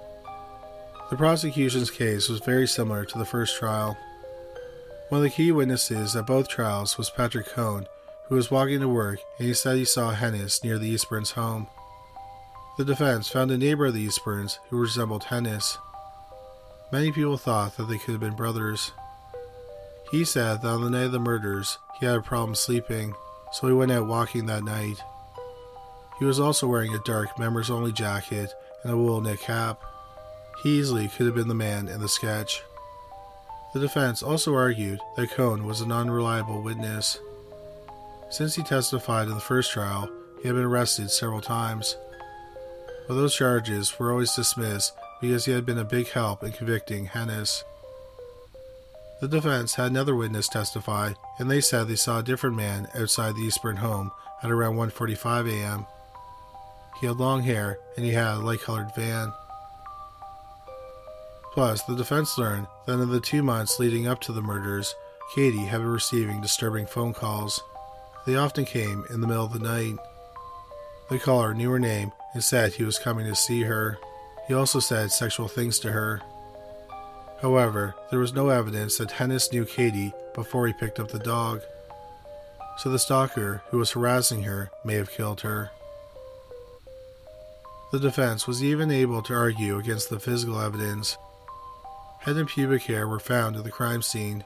The 1.10 1.16
prosecution's 1.16 1.90
case 1.90 2.28
was 2.28 2.42
very 2.42 2.68
similar 2.68 3.06
to 3.06 3.18
the 3.18 3.26
first 3.26 3.58
trial. 3.58 3.98
One 5.08 5.20
of 5.20 5.24
the 5.24 5.30
key 5.30 5.54
witnesses 5.54 6.18
at 6.18 6.28
both 6.28 6.50
trials 6.50 6.98
was 6.98 7.10
Patrick 7.10 7.48
Cohn, 7.48 7.88
who 8.28 8.36
was 8.36 8.52
walking 8.52 8.82
to 8.82 8.90
work 8.90 9.20
and 9.40 9.48
he 9.48 9.54
said 9.54 9.78
he 9.78 9.86
saw 9.86 10.14
Hennis 10.14 10.66
near 10.66 10.78
the 10.78 10.94
Eastburns' 10.94 11.32
home. 11.32 11.68
The 12.78 12.84
defense 12.84 13.30
found 13.30 13.52
a 13.52 13.58
neighbor 13.58 13.86
of 13.86 13.94
the 13.94 14.06
Eastburns 14.06 14.60
who 14.70 14.78
resembled 14.78 15.24
Hennis. 15.24 15.78
Many 16.92 17.14
people 17.14 17.38
thought 17.38 17.78
that 17.78 17.84
they 17.84 17.98
could 17.98 18.12
have 18.12 18.20
been 18.20 18.36
brothers. 18.36 18.92
He 20.12 20.26
said 20.26 20.62
that 20.62 20.68
on 20.68 20.84
the 20.84 20.90
night 20.90 21.06
of 21.06 21.14
the 21.14 21.20
murders, 21.20 21.78
he 22.00 22.06
had 22.06 22.16
a 22.16 22.22
problem 22.22 22.54
sleeping, 22.54 23.14
so 23.54 23.68
he 23.68 23.74
went 23.74 23.94
out 23.94 24.08
walking 24.08 24.46
that 24.48 24.64
night. 24.66 24.98
He 26.20 26.26
was 26.26 26.40
also 26.40 26.68
wearing 26.68 26.94
a 26.94 27.00
dark 27.06 27.40
members 27.40 27.70
only 27.70 27.94
jacket 27.94 28.54
and 28.84 28.92
a 28.92 28.98
wool 28.98 29.22
knit 29.22 29.40
cap. 29.40 29.82
He 30.64 30.80
easily 30.80 31.08
could 31.08 31.26
have 31.26 31.36
been 31.36 31.48
the 31.48 31.56
man 31.56 31.88
in 31.88 32.02
the 32.02 32.10
sketch. 32.10 32.64
The 33.74 33.80
defense 33.80 34.24
also 34.24 34.56
argued 34.56 35.00
that 35.16 35.32
Cohn 35.32 35.66
was 35.66 35.82
an 35.82 35.92
unreliable 35.92 36.62
witness. 36.62 37.20
Since 38.30 38.56
he 38.56 38.64
testified 38.64 39.28
in 39.28 39.36
the 39.36 39.40
first 39.40 39.72
trial, 39.72 40.10
he 40.42 40.48
had 40.48 40.56
been 40.56 40.66
arrested 40.66 41.12
several 41.12 41.42
times. 41.42 41.96
But 43.08 43.16
those 43.16 43.36
charges 43.36 43.98
were 43.98 44.12
always 44.12 44.36
dismissed 44.36 44.94
because 45.22 45.46
he 45.46 45.52
had 45.52 45.66
been 45.66 45.78
a 45.78 45.84
big 45.84 46.10
help 46.10 46.44
in 46.44 46.52
convicting 46.52 47.08
Hennis. 47.08 47.64
The 49.20 49.28
defense 49.28 49.76
had 49.76 49.88
another 49.92 50.16
witness 50.16 50.48
testify, 50.48 51.14
and 51.40 51.50
they 51.50 51.62
said 51.62 51.88
they 51.88 51.96
saw 51.96 52.20
a 52.20 52.24
different 52.24 52.56
man 52.56 52.88
outside 52.94 53.36
the 53.36 53.48
Eastburn 53.48 53.78
home 53.78 54.12
at 54.44 54.52
around 54.52 54.76
1:45 54.76 55.50
a.m. 55.50 55.86
He 57.00 57.08
had 57.08 57.18
long 57.18 57.44
hair 57.44 57.80
and 57.96 58.06
he 58.06 58.12
had 58.12 58.36
a 58.36 58.40
light-colored 58.40 58.94
van. 58.96 59.34
Plus, 61.58 61.82
the 61.82 61.96
defense 61.96 62.38
learned 62.38 62.68
that 62.86 63.00
in 63.00 63.10
the 63.10 63.20
two 63.20 63.42
months 63.42 63.80
leading 63.80 64.06
up 64.06 64.22
to 64.22 64.32
the 64.32 64.44
murders, 64.44 64.94
Katie 65.34 65.66
had 65.66 65.80
been 65.80 65.88
receiving 65.88 66.40
disturbing 66.40 66.86
phone 66.86 67.16
calls. 67.16 67.64
They 68.28 68.36
often 68.36 68.64
came 68.64 69.06
in 69.10 69.22
the 69.22 69.28
middle 69.28 69.46
of 69.46 69.54
the 69.54 69.58
night. 69.58 69.96
The 71.10 71.18
caller 71.18 71.56
knew 71.56 71.72
her 71.72 71.80
name 71.80 72.12
and 72.36 72.44
said 72.44 72.74
he 72.74 72.84
was 72.84 73.00
coming 73.00 73.26
to 73.26 73.34
see 73.34 73.64
her. 73.64 73.98
He 74.48 74.54
also 74.54 74.80
said 74.80 75.12
sexual 75.12 75.48
things 75.48 75.80
to 75.80 75.92
her. 75.94 76.22
However, 77.42 77.96
there 78.12 78.20
was 78.20 78.36
no 78.36 78.50
evidence 78.50 79.00
that 79.00 79.10
Hennis 79.10 79.52
knew 79.52 79.66
Katie 79.66 80.14
before 80.36 80.68
he 80.68 80.74
picked 80.74 81.00
up 81.00 81.10
the 81.10 81.18
dog. 81.18 81.64
So 82.78 82.92
the 82.92 83.00
stalker 83.00 83.64
who 83.72 83.80
was 83.80 83.94
harassing 83.94 84.44
her 84.44 84.70
may 84.86 84.94
have 84.94 85.10
killed 85.10 85.42
her. 85.42 85.72
The 87.92 88.00
defense 88.00 88.46
was 88.46 88.64
even 88.64 88.92
able 88.92 89.24
to 89.24 89.34
argue 89.34 89.80
against 89.80 90.12
the 90.12 90.20
physical 90.20 90.62
evidence. 90.62 91.18
Head 92.28 92.36
and 92.36 92.50
pubic 92.50 92.84
hair 92.84 93.08
were 93.08 93.22
found 93.22 93.56
at 93.56 93.64
the 93.64 93.72
crime 93.72 94.02
scene. 94.02 94.44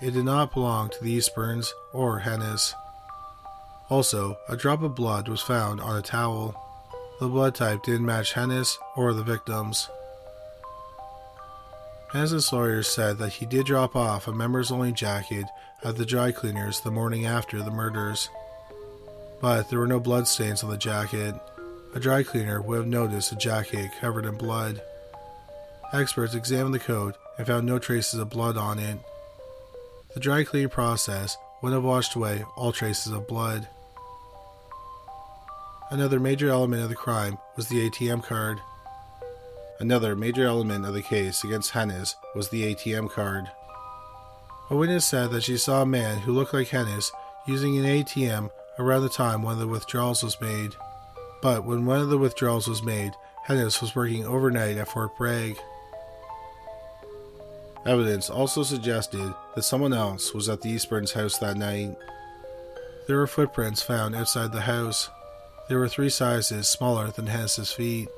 It 0.00 0.12
did 0.12 0.24
not 0.24 0.54
belong 0.54 0.90
to 0.90 1.02
the 1.02 1.18
Eastburns 1.18 1.72
or 1.92 2.20
Hennis. 2.20 2.74
Also, 3.90 4.38
a 4.48 4.56
drop 4.56 4.82
of 4.82 4.94
blood 4.94 5.26
was 5.26 5.42
found 5.42 5.80
on 5.80 5.96
a 5.96 6.00
towel. 6.00 6.54
The 7.18 7.26
blood 7.26 7.56
type 7.56 7.82
didn't 7.82 8.06
match 8.06 8.34
Hennis 8.34 8.76
or 8.94 9.12
the 9.12 9.24
victims. 9.24 9.88
Hennis's 12.12 12.52
lawyer 12.52 12.84
said 12.84 13.18
that 13.18 13.32
he 13.32 13.46
did 13.46 13.66
drop 13.66 13.96
off 13.96 14.28
a 14.28 14.32
members 14.32 14.70
only 14.70 14.92
jacket 14.92 15.46
at 15.82 15.96
the 15.96 16.06
dry 16.06 16.30
cleaners 16.30 16.82
the 16.82 16.92
morning 16.92 17.26
after 17.26 17.60
the 17.64 17.72
murders. 17.72 18.30
But 19.40 19.70
there 19.70 19.80
were 19.80 19.88
no 19.88 19.98
blood 19.98 20.28
stains 20.28 20.62
on 20.62 20.70
the 20.70 20.76
jacket. 20.76 21.34
A 21.96 21.98
dry 21.98 22.22
cleaner 22.22 22.62
would 22.62 22.76
have 22.76 22.86
noticed 22.86 23.32
a 23.32 23.36
jacket 23.36 23.90
covered 24.00 24.24
in 24.24 24.36
blood. 24.36 24.80
Experts 25.92 26.34
examined 26.34 26.74
the 26.74 26.78
coat 26.78 27.16
and 27.38 27.46
found 27.46 27.66
no 27.66 27.78
traces 27.78 28.20
of 28.20 28.28
blood 28.28 28.58
on 28.58 28.78
it. 28.78 28.98
The 30.12 30.20
dry 30.20 30.44
cleaning 30.44 30.68
process 30.68 31.36
would 31.62 31.72
have 31.72 31.84
washed 31.84 32.14
away 32.14 32.44
all 32.56 32.72
traces 32.72 33.12
of 33.12 33.26
blood. 33.26 33.68
Another 35.90 36.20
major 36.20 36.50
element 36.50 36.82
of 36.82 36.90
the 36.90 36.94
crime 36.94 37.38
was 37.56 37.68
the 37.68 37.88
ATM 37.88 38.22
card. 38.22 38.58
Another 39.80 40.14
major 40.14 40.44
element 40.44 40.84
of 40.84 40.92
the 40.92 41.02
case 41.02 41.42
against 41.42 41.72
Hennis 41.72 42.14
was 42.34 42.50
the 42.50 42.74
ATM 42.74 43.10
card. 43.10 43.50
A 44.70 44.76
witness 44.76 45.06
said 45.06 45.30
that 45.30 45.44
she 45.44 45.56
saw 45.56 45.80
a 45.82 45.86
man 45.86 46.18
who 46.18 46.32
looked 46.32 46.52
like 46.52 46.68
Hennis 46.68 47.10
using 47.46 47.78
an 47.78 47.84
ATM 47.84 48.50
around 48.78 49.02
the 49.02 49.08
time 49.08 49.42
one 49.42 49.54
of 49.54 49.58
the 49.58 49.66
withdrawals 49.66 50.22
was 50.22 50.38
made. 50.40 50.74
But 51.40 51.64
when 51.64 51.86
one 51.86 52.00
of 52.00 52.10
the 52.10 52.18
withdrawals 52.18 52.68
was 52.68 52.82
made, 52.82 53.12
Hennis 53.46 53.80
was 53.80 53.96
working 53.96 54.26
overnight 54.26 54.76
at 54.76 54.88
Fort 54.88 55.16
Bragg. 55.16 55.56
Evidence 57.86 58.28
also 58.28 58.62
suggested 58.62 59.32
that 59.54 59.62
someone 59.62 59.92
else 59.92 60.34
was 60.34 60.48
at 60.48 60.60
the 60.60 60.74
Eastburns 60.74 61.12
house 61.12 61.38
that 61.38 61.56
night. 61.56 61.96
There 63.06 63.16
were 63.16 63.26
footprints 63.26 63.82
found 63.82 64.14
outside 64.14 64.52
the 64.52 64.62
house. 64.62 65.08
There 65.68 65.78
were 65.78 65.88
three 65.88 66.10
sizes 66.10 66.68
smaller 66.68 67.10
than 67.10 67.26
Hennis's 67.26 67.72
feet. 67.72 68.08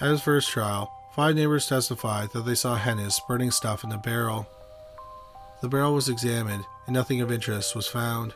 At 0.00 0.10
his 0.10 0.20
first 0.20 0.50
trial, 0.50 0.92
five 1.16 1.34
neighbors 1.34 1.66
testified 1.66 2.30
that 2.32 2.42
they 2.42 2.54
saw 2.54 2.78
Hennis 2.78 3.20
burning 3.26 3.50
stuff 3.50 3.82
in 3.82 3.90
a 3.90 3.98
barrel. 3.98 4.46
The 5.60 5.68
barrel 5.68 5.94
was 5.94 6.08
examined 6.08 6.64
and 6.86 6.94
nothing 6.94 7.20
of 7.20 7.32
interest 7.32 7.74
was 7.74 7.88
found. 7.88 8.32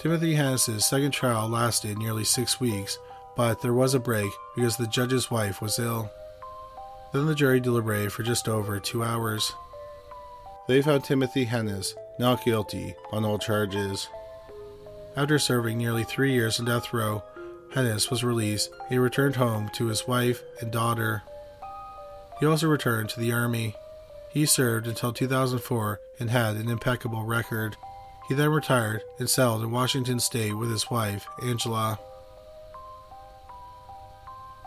Timothy 0.00 0.34
Hennis's 0.34 0.86
second 0.86 1.12
trial 1.12 1.48
lasted 1.48 1.98
nearly 1.98 2.24
six 2.24 2.60
weeks, 2.60 2.98
but 3.36 3.62
there 3.62 3.72
was 3.72 3.94
a 3.94 4.00
break 4.00 4.30
because 4.54 4.76
the 4.76 4.86
judge's 4.86 5.30
wife 5.30 5.60
was 5.60 5.78
ill. 5.78 6.10
Then 7.12 7.26
the 7.26 7.34
jury 7.34 7.60
deliberated 7.60 8.12
for 8.12 8.22
just 8.22 8.48
over 8.48 8.80
two 8.80 9.04
hours. 9.04 9.52
They 10.66 10.80
found 10.80 11.04
Timothy 11.04 11.46
Hennis 11.46 11.94
not 12.18 12.44
guilty 12.44 12.94
on 13.12 13.24
all 13.24 13.38
charges. 13.38 14.08
After 15.16 15.38
serving 15.38 15.76
nearly 15.76 16.04
three 16.04 16.32
years 16.32 16.58
on 16.58 16.66
death 16.66 16.92
row, 16.92 17.22
Hennis 17.74 18.10
was 18.10 18.24
released 18.24 18.70
he 18.88 18.98
returned 18.98 19.36
home 19.36 19.70
to 19.74 19.86
his 19.86 20.06
wife 20.06 20.42
and 20.60 20.70
daughter. 20.70 21.22
He 22.40 22.46
also 22.46 22.66
returned 22.68 23.08
to 23.10 23.20
the 23.20 23.32
army. 23.32 23.74
He 24.30 24.46
served 24.46 24.86
until 24.86 25.12
2004 25.12 26.00
and 26.18 26.30
had 26.30 26.56
an 26.56 26.68
impeccable 26.70 27.24
record. 27.24 27.76
He 28.28 28.34
then 28.34 28.50
retired 28.50 29.02
and 29.18 29.28
settled 29.28 29.62
in 29.62 29.70
Washington 29.70 30.20
state 30.20 30.54
with 30.54 30.70
his 30.70 30.90
wife, 30.90 31.26
Angela. 31.42 31.98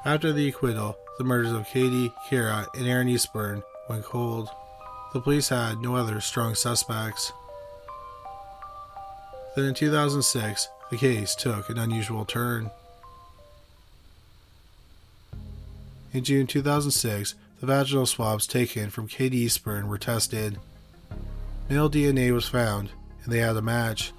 After 0.03 0.31
the 0.31 0.49
acquittal, 0.49 0.97
the 1.17 1.23
murders 1.23 1.51
of 1.51 1.67
Katie, 1.67 2.11
Kara, 2.29 2.67
and 2.75 2.87
Erin 2.87 3.07
Eastburn 3.07 3.63
went 3.89 4.03
cold. 4.03 4.49
The 5.13 5.21
police 5.21 5.49
had 5.49 5.79
no 5.79 5.95
other 5.95 6.19
strong 6.19 6.55
suspects. 6.55 7.31
Then 9.55 9.65
in 9.65 9.73
2006, 9.73 10.67
the 10.91 10.97
case 10.97 11.35
took 11.35 11.69
an 11.69 11.77
unusual 11.77 12.25
turn. 12.25 12.69
In 16.11 16.23
June 16.23 16.47
2006, 16.47 17.35
the 17.59 17.65
vaginal 17.65 18.05
swabs 18.05 18.47
taken 18.47 18.89
from 18.89 19.07
Katie 19.07 19.45
Eastburn 19.45 19.87
were 19.87 19.97
tested. 19.97 20.59
Male 21.69 21.89
DNA 21.89 22.33
was 22.33 22.47
found, 22.47 22.89
and 23.23 23.31
they 23.31 23.39
had 23.39 23.55
a 23.55 23.61
match. 23.61 24.11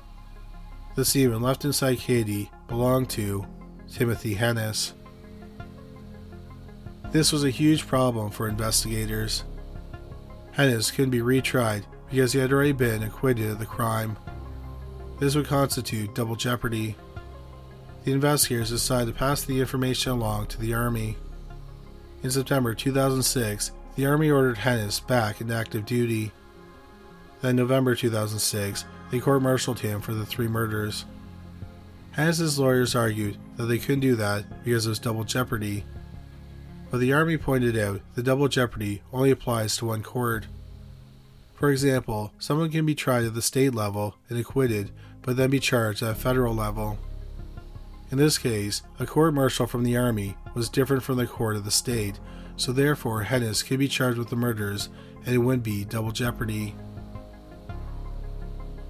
The 0.95 1.05
semen 1.05 1.43
left 1.43 1.65
inside 1.65 1.99
Katie 1.99 2.51
belonged 2.69 3.11
to 3.11 3.47
Timothy 3.93 4.35
Hennis. 4.35 4.93
This 7.17 7.33
was 7.33 7.45
a 7.45 7.51
huge 7.51 7.87
problem 7.87 8.31
for 8.31 8.47
investigators. 8.47 9.43
Hennis 10.55 10.93
couldn't 10.93 11.13
be 11.13 11.21
retried 11.21 11.85
because 12.11 12.35
he 12.35 12.41
had 12.41 12.53
already 12.53 12.73
been 12.73 13.03
acquitted 13.03 13.53
of 13.53 13.59
the 13.59 13.65
crime. 13.65 14.19
This 15.19 15.35
would 15.35 15.47
constitute 15.47 16.15
double 16.15 16.37
jeopardy. 16.37 16.95
The 18.05 18.13
investigators 18.13 18.69
decided 18.69 19.15
to 19.15 19.19
pass 19.19 19.43
the 19.43 19.63
information 19.63 20.13
along 20.13 20.49
to 20.49 20.61
the 20.61 20.75
Army. 20.75 21.17
In 22.23 22.31
September 22.31 22.75
2006, 22.75 23.73
the 23.95 24.05
Army 24.05 24.31
ordered 24.31 24.59
Hennis 24.59 25.01
back 25.07 25.41
into 25.41 25.55
active 25.55 25.87
duty. 25.87 26.33
Then, 27.41 27.57
November 27.57 27.95
2006, 27.95 28.85
they 29.11 29.21
court 29.21 29.41
martialed 29.41 29.81
him 29.81 30.03
for 30.03 30.13
the 30.13 30.27
three 30.27 30.49
murders. 30.49 31.07
Hennis's 32.15 32.59
lawyers 32.59 32.95
argued 32.95 33.39
that 33.57 33.65
they 33.65 33.79
couldn't 33.79 34.01
do 34.01 34.17
that 34.17 34.63
because 34.65 34.85
it 34.85 34.91
was 34.91 34.99
double 34.99 35.25
jeopardy. 35.25 35.87
But 36.97 37.01
the 37.01 37.13
Army 37.13 37.37
pointed 37.37 37.77
out 37.77 38.01
the 38.15 38.23
double 38.23 38.49
jeopardy 38.49 39.03
only 39.13 39.31
applies 39.31 39.77
to 39.77 39.85
one 39.85 40.03
court. 40.03 40.47
For 41.53 41.71
example, 41.71 42.33
someone 42.39 42.71
can 42.71 42.87
be 42.87 42.95
tried 42.95 43.25
at 43.25 43.35
the 43.35 43.43
state 43.43 43.75
level 43.75 44.15
and 44.31 44.39
acquitted, 44.39 44.93
but 45.21 45.37
then 45.37 45.51
be 45.51 45.61
charged 45.61 46.03
at 46.03 46.13
a 46.13 46.15
federal 46.15 46.55
level. 46.55 46.97
In 48.11 48.17
this 48.17 48.39
case, 48.39 48.81
a 48.99 49.05
court 49.05 49.35
martial 49.35 49.67
from 49.67 49.85
the 49.85 49.95
Army 49.95 50.39
was 50.55 50.71
different 50.71 51.03
from 51.03 51.19
the 51.19 51.27
court 51.27 51.57
of 51.57 51.67
the 51.67 51.71
state, 51.71 52.19
so 52.57 52.73
therefore 52.73 53.25
Hennis 53.25 53.63
could 53.63 53.79
be 53.79 53.89
charged 53.89 54.17
with 54.17 54.31
the 54.31 54.35
murders 54.35 54.89
and 55.27 55.35
it 55.35 55.39
wouldn't 55.41 55.65
be 55.65 55.85
double 55.85 56.13
jeopardy. 56.13 56.75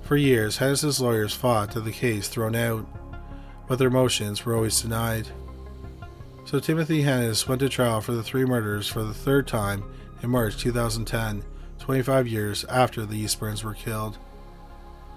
For 0.03 0.17
years, 0.17 0.59
Hennis's 0.59 1.01
lawyers 1.01 1.35
fought 1.35 1.73
to 1.73 1.81
the 1.81 1.91
case 1.91 2.29
thrown 2.29 2.55
out, 2.55 2.87
but 3.67 3.81
their 3.81 3.91
motions 3.91 4.45
were 4.45 4.55
always 4.55 4.81
denied. 4.81 5.27
So 6.47 6.61
Timothy 6.61 7.03
Hennis 7.03 7.49
went 7.49 7.59
to 7.59 7.69
trial 7.69 8.01
for 8.01 8.13
the 8.13 8.23
three 8.23 8.45
murders 8.45 8.87
for 8.87 9.03
the 9.03 9.13
third 9.13 9.49
time 9.49 9.83
in 10.23 10.31
March 10.31 10.57
2010, 10.59 11.43
25 11.81 12.29
years 12.29 12.65
after 12.67 13.05
the 13.05 13.25
Eastburns 13.25 13.65
were 13.65 13.75
killed. 13.75 14.17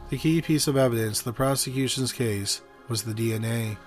The 0.09 0.17
key 0.17 0.41
piece 0.41 0.67
of 0.67 0.75
evidence 0.75 1.21
in 1.21 1.25
the 1.25 1.35
prosecution's 1.35 2.11
case 2.11 2.61
was 2.87 3.03
the 3.03 3.13
DNA. 3.13 3.77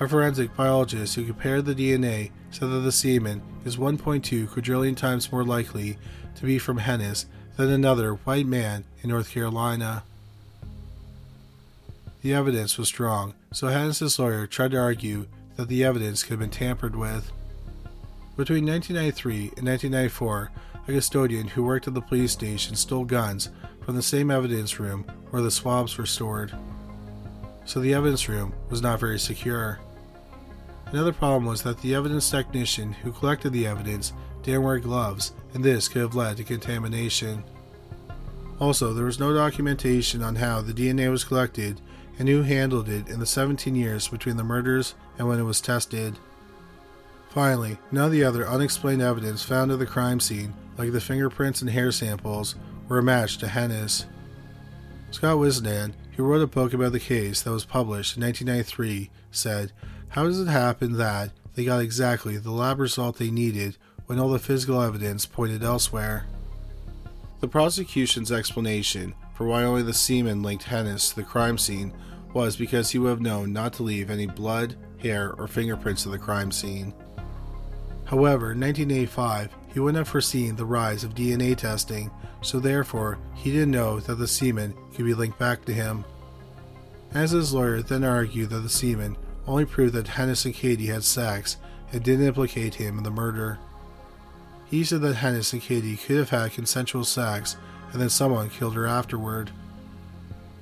A 0.00 0.06
forensic 0.06 0.54
biologist 0.54 1.14
who 1.14 1.24
compared 1.24 1.64
the 1.64 1.74
DNA 1.74 2.30
said 2.50 2.68
that 2.68 2.80
the 2.80 2.92
semen 2.92 3.40
is 3.64 3.78
1.2 3.78 4.50
quadrillion 4.50 4.94
times 4.94 5.32
more 5.32 5.44
likely 5.44 5.96
to 6.36 6.44
be 6.44 6.58
from 6.58 6.78
Hennis 6.78 7.24
than 7.56 7.70
another 7.70 8.16
white 8.16 8.46
man 8.46 8.84
in 9.02 9.08
North 9.08 9.30
Carolina. 9.30 10.02
The 12.20 12.34
evidence 12.34 12.76
was 12.76 12.88
strong, 12.88 13.32
so 13.50 13.68
Hennis's 13.68 14.18
lawyer 14.18 14.46
tried 14.46 14.72
to 14.72 14.78
argue 14.78 15.26
that 15.56 15.68
the 15.68 15.84
evidence 15.84 16.22
could 16.22 16.32
have 16.32 16.40
been 16.40 16.50
tampered 16.50 16.96
with. 16.96 17.30
Between 18.36 18.66
1993 18.66 19.52
and 19.56 19.66
1994, 19.68 20.50
a 20.86 20.92
custodian 20.92 21.48
who 21.48 21.62
worked 21.62 21.86
at 21.86 21.94
the 21.94 22.00
police 22.00 22.32
station 22.32 22.74
stole 22.76 23.04
guns 23.04 23.50
from 23.84 23.96
the 23.96 24.02
same 24.02 24.30
evidence 24.30 24.80
room 24.80 25.04
where 25.30 25.42
the 25.42 25.50
swabs 25.50 25.96
were 25.96 26.06
stored. 26.06 26.52
So 27.64 27.80
the 27.80 27.94
evidence 27.94 28.28
room 28.28 28.52
was 28.70 28.82
not 28.82 29.00
very 29.00 29.18
secure. 29.18 29.78
Another 30.86 31.12
problem 31.12 31.46
was 31.46 31.62
that 31.62 31.80
the 31.80 31.94
evidence 31.94 32.30
technician 32.30 32.92
who 32.92 33.12
collected 33.12 33.52
the 33.52 33.66
evidence 33.66 34.12
didn't 34.42 34.62
wear 34.62 34.78
gloves, 34.78 35.32
and 35.54 35.64
this 35.64 35.88
could 35.88 36.02
have 36.02 36.14
led 36.14 36.36
to 36.36 36.44
contamination. 36.44 37.42
Also, 38.60 38.92
there 38.92 39.06
was 39.06 39.18
no 39.18 39.34
documentation 39.34 40.22
on 40.22 40.36
how 40.36 40.60
the 40.60 40.72
DNA 40.72 41.10
was 41.10 41.24
collected 41.24 41.80
and 42.18 42.28
who 42.28 42.42
handled 42.42 42.88
it 42.88 43.08
in 43.08 43.20
the 43.20 43.26
17 43.26 43.74
years 43.74 44.08
between 44.08 44.36
the 44.36 44.44
murders 44.44 44.94
and 45.18 45.28
when 45.28 45.38
it 45.38 45.44
was 45.44 45.60
tested. 45.60 46.18
Finally, 47.30 47.78
none 47.90 48.06
of 48.06 48.12
the 48.12 48.24
other 48.24 48.46
unexplained 48.46 49.02
evidence 49.02 49.42
found 49.42 49.72
at 49.72 49.78
the 49.78 49.86
crime 49.86 50.20
scene, 50.20 50.54
like 50.78 50.92
the 50.92 51.00
fingerprints 51.00 51.60
and 51.60 51.70
hair 51.70 51.90
samples, 51.90 52.54
were 52.88 52.98
a 52.98 53.02
match 53.02 53.38
to 53.38 53.46
Hennis. 53.46 54.04
Scott 55.10 55.38
Whisnant, 55.38 55.94
who 56.16 56.24
wrote 56.24 56.42
a 56.42 56.46
book 56.46 56.72
about 56.72 56.92
the 56.92 57.00
case 57.00 57.42
that 57.42 57.50
was 57.50 57.64
published 57.64 58.16
in 58.16 58.22
1993, 58.22 59.10
said, 59.30 59.72
How 60.08 60.24
does 60.24 60.40
it 60.40 60.48
happen 60.48 60.92
that 60.94 61.30
they 61.54 61.64
got 61.64 61.80
exactly 61.80 62.36
the 62.36 62.50
lab 62.50 62.78
result 62.78 63.18
they 63.18 63.30
needed 63.30 63.76
when 64.06 64.18
all 64.18 64.28
the 64.28 64.38
physical 64.38 64.80
evidence 64.80 65.26
pointed 65.26 65.64
elsewhere? 65.64 66.26
The 67.40 67.48
prosecution's 67.48 68.30
explanation 68.30 69.14
for 69.34 69.46
why 69.46 69.64
only 69.64 69.82
the 69.82 69.92
semen 69.92 70.42
linked 70.42 70.64
Hennis 70.64 71.10
to 71.10 71.16
the 71.16 71.22
crime 71.22 71.58
scene 71.58 71.92
was 72.32 72.56
because 72.56 72.90
he 72.90 72.98
would 72.98 73.10
have 73.10 73.20
known 73.20 73.52
not 73.52 73.72
to 73.74 73.82
leave 73.82 74.10
any 74.10 74.26
blood, 74.26 74.76
hair, 74.98 75.32
or 75.34 75.46
fingerprints 75.46 76.06
at 76.06 76.12
the 76.12 76.18
crime 76.18 76.50
scene. 76.50 76.94
However, 78.04 78.52
in 78.52 78.60
1985, 78.60 79.50
he 79.72 79.80
wouldn't 79.80 79.98
have 79.98 80.08
foreseen 80.08 80.56
the 80.56 80.64
rise 80.64 81.04
of 81.04 81.14
DNA 81.14 81.56
testing, 81.56 82.10
so 82.42 82.60
therefore, 82.60 83.18
he 83.34 83.50
didn't 83.50 83.70
know 83.70 84.00
that 84.00 84.16
the 84.16 84.28
semen 84.28 84.74
could 84.94 85.04
be 85.04 85.14
linked 85.14 85.38
back 85.38 85.64
to 85.64 85.72
him. 85.72 86.04
As 87.12 87.30
his 87.30 87.52
lawyer 87.52 87.82
then 87.82 88.04
argued 88.04 88.50
that 88.50 88.60
the 88.60 88.68
semen 88.68 89.16
only 89.46 89.64
proved 89.64 89.94
that 89.94 90.06
Hennis 90.06 90.44
and 90.44 90.54
Katie 90.54 90.86
had 90.86 91.04
sex 91.04 91.56
and 91.92 92.02
didn't 92.02 92.26
implicate 92.26 92.74
him 92.74 92.98
in 92.98 93.04
the 93.04 93.10
murder. 93.10 93.58
He 94.66 94.84
said 94.84 95.00
that 95.02 95.16
Hennis 95.16 95.52
and 95.52 95.62
Katie 95.62 95.96
could 95.96 96.16
have 96.16 96.30
had 96.30 96.52
consensual 96.52 97.04
sex 97.04 97.56
and 97.94 98.02
then 98.02 98.10
someone 98.10 98.50
killed 98.50 98.74
her 98.74 98.88
afterward. 98.88 99.52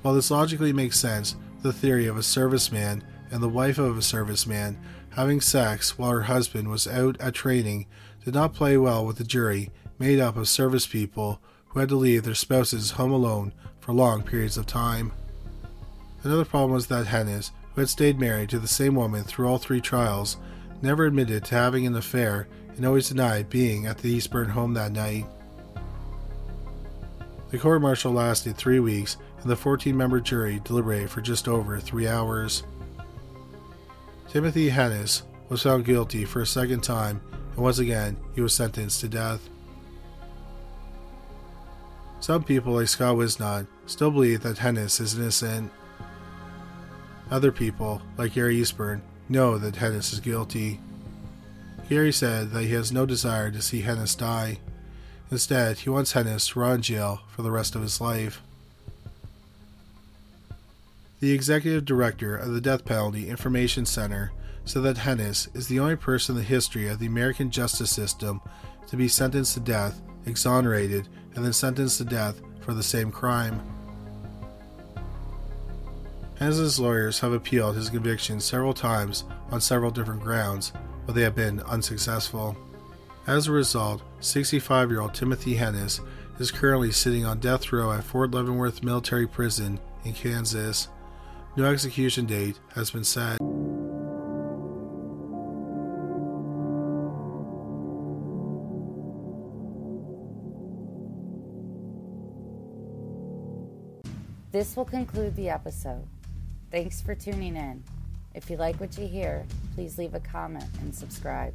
While 0.03 0.13
this 0.13 0.31
logically 0.31 0.73
makes 0.73 1.01
sense, 1.01 1.35
the 1.63 1.73
theory 1.73 2.07
of 2.07 2.19
a 2.19 2.21
serviceman 2.21 3.01
and 3.31 3.43
the 3.43 3.49
wife 3.49 3.79
of 3.79 3.97
a 3.97 4.01
serviceman 4.01 4.77
having 5.15 5.41
sex 5.41 5.97
while 5.97 6.11
her 6.11 6.23
husband 6.23 6.69
was 6.69 6.87
out 6.87 7.19
at 7.21 7.35
training 7.35 7.87
did 8.23 8.35
not 8.35 8.53
play 8.53 8.77
well 8.77 9.07
with 9.07 9.17
the 9.17 9.25
jury 9.25 9.71
made 9.99 10.21
up 10.21 10.37
of 10.37 10.47
service 10.47 10.87
people 10.87 11.41
who 11.69 11.81
had 11.81 11.89
to 11.89 11.97
leave 11.97 12.23
their 12.23 12.35
spouses 12.35 12.93
home 12.93 13.13
alone 13.13 13.55
for 13.81 13.95
long 13.95 14.23
periods 14.23 14.59
of 14.59 14.67
time. 14.67 15.11
Another 16.23 16.45
problem 16.45 16.73
was 16.73 16.89
that 16.89 17.07
Hennis, 17.07 17.51
who 17.75 17.81
had 17.81 17.89
stayed 17.89 18.21
married 18.21 18.51
to 18.51 18.59
the 18.59 18.69
same 18.69 18.95
woman 18.95 19.25
through 19.25 19.49
all 19.49 19.57
three 19.57 19.81
trials, 19.81 20.37
never 20.83 21.07
admitted 21.07 21.47
to 21.47 21.55
having 21.55 21.87
an 21.87 21.97
affair 21.97 22.47
and 22.77 22.85
always 22.85 23.09
denied 23.09 23.49
being 23.49 23.87
at 23.87 23.99
the 23.99 24.15
Eastburn 24.15 24.51
home 24.51 24.75
that 24.75 24.93
night. 24.93 25.25
The 27.53 27.59
court 27.59 27.83
martial 27.83 28.13
lasted 28.13 28.57
three 28.57 28.81
weeks, 28.81 29.19
and 29.43 29.51
the 29.51 29.57
14 29.57 29.95
member 29.95 30.21
jury 30.21 30.63
deliberated 30.65 31.11
for 31.11 31.21
just 31.21 31.47
over 31.47 31.79
three 31.79 32.09
hours. 32.09 32.63
Timothy 34.31 34.71
Hennis 34.71 35.23
was 35.51 35.63
found 35.63 35.85
guilty 35.85 36.25
for 36.25 36.41
a 36.41 36.47
second 36.47 36.83
time, 36.83 37.21
and 37.55 37.63
once 37.63 37.79
again 37.79 38.17
he 38.35 38.41
was 38.41 38.55
sentenced 38.55 39.01
to 39.03 39.09
death. 39.09 39.51
Some 42.21 42.43
people, 42.43 42.73
like 42.73 42.89
Scott 42.89 43.17
Whisnant, 43.17 43.67
still 43.85 44.11
believe 44.11 44.43
that 44.45 44.57
Hennis 44.57 44.99
is 44.99 45.19
innocent. 45.19 45.71
Other 47.31 47.53
people, 47.53 48.01
like 48.17 48.33
Gary 48.33 48.57
Eastburn, 48.63 49.03
know 49.29 49.59
that 49.59 49.75
Hennis 49.75 50.15
is 50.15 50.21
guilty. 50.21 50.81
Gary 51.91 52.13
said 52.13 52.53
that 52.53 52.63
he 52.63 52.73
has 52.73 52.93
no 52.93 53.05
desire 53.05 53.51
to 53.51 53.61
see 53.61 53.83
Hennis 53.83 54.17
die. 54.17 54.59
Instead, 55.33 55.79
he 55.79 55.89
wants 55.89 56.13
Hennis 56.13 56.53
to 56.53 56.61
rot 56.61 56.75
in 56.75 56.83
jail 56.83 57.23
for 57.27 57.41
the 57.41 57.51
rest 57.51 57.75
of 57.75 57.81
his 57.81 58.03
life. 58.03 58.43
The 61.21 61.33
executive 61.33 61.87
director 61.87 62.37
of 62.37 62.53
the 62.53 62.61
Death 62.61 62.85
Penalty 62.85 63.31
Information 63.31 63.87
Center 63.87 64.31
said 64.67 64.83
that 64.83 64.99
Hennis 64.99 65.49
is 65.57 65.69
the 65.69 65.81
only 65.81 65.97
person 65.97 66.37
in 66.37 66.43
the 66.43 66.47
history 66.47 66.87
of 66.87 66.99
the 66.99 67.07
American 67.07 67.51
justice 67.51 67.91
system 67.91 68.43
to 68.89 68.97
be 68.99 69.09
sentenced 69.09 69.55
to 69.55 69.61
death, 69.61 70.03
exonerated, 70.27 71.09
and 71.35 71.43
then 71.43 71.55
sentenced 71.55 71.97
to 71.97 72.05
death 72.05 72.43
for 72.61 72.75
the 72.75 72.83
same 72.83 73.11
crime. 73.11 73.59
Hennis's 76.39 76.79
lawyers 76.79 77.21
have 77.21 77.33
appealed 77.33 77.77
his 77.77 77.89
conviction 77.89 78.39
several 78.39 78.75
times 78.75 79.25
on 79.51 79.63
several 79.63 79.91
different 79.91 80.21
grounds, 80.21 80.75
but 81.07 81.15
they 81.15 81.23
have 81.23 81.35
been 81.35 81.61
unsuccessful. 81.61 82.55
As 83.27 83.47
a 83.47 83.53
result, 83.53 84.03
65 84.19 84.91
year 84.91 85.01
old 85.01 85.15
Timothy 85.15 85.55
Hennis 85.55 86.01
is 86.41 86.51
currently 86.51 86.91
sitting 86.91 87.25
on 87.25 87.39
death 87.39 87.73
row 87.73 87.93
at 87.93 88.03
Fort 88.03 88.33
Leavenworth 88.33 88.83
Military 88.83 89.29
Prison 89.29 89.79
in 90.05 90.13
Kansas. 90.13 90.89
No 91.57 91.67
execution 91.67 92.27
date 92.27 92.59
has 92.75 92.91
been 92.91 93.05
set. 93.05 93.39
This 104.51 104.77
will 104.77 104.85
conclude 104.85 105.37
the 105.37 105.49
episode. 105.49 106.07
Thanks 106.73 107.01
for 107.01 107.15
tuning 107.15 107.57
in. 107.57 107.85
If 108.35 108.51
you 108.51 108.57
like 108.57 108.81
what 108.81 108.99
you 108.99 109.07
hear, 109.07 109.47
please 109.75 109.97
leave 109.97 110.15
a 110.15 110.21
comment 110.21 110.69
and 110.81 110.93
subscribe. 110.93 111.55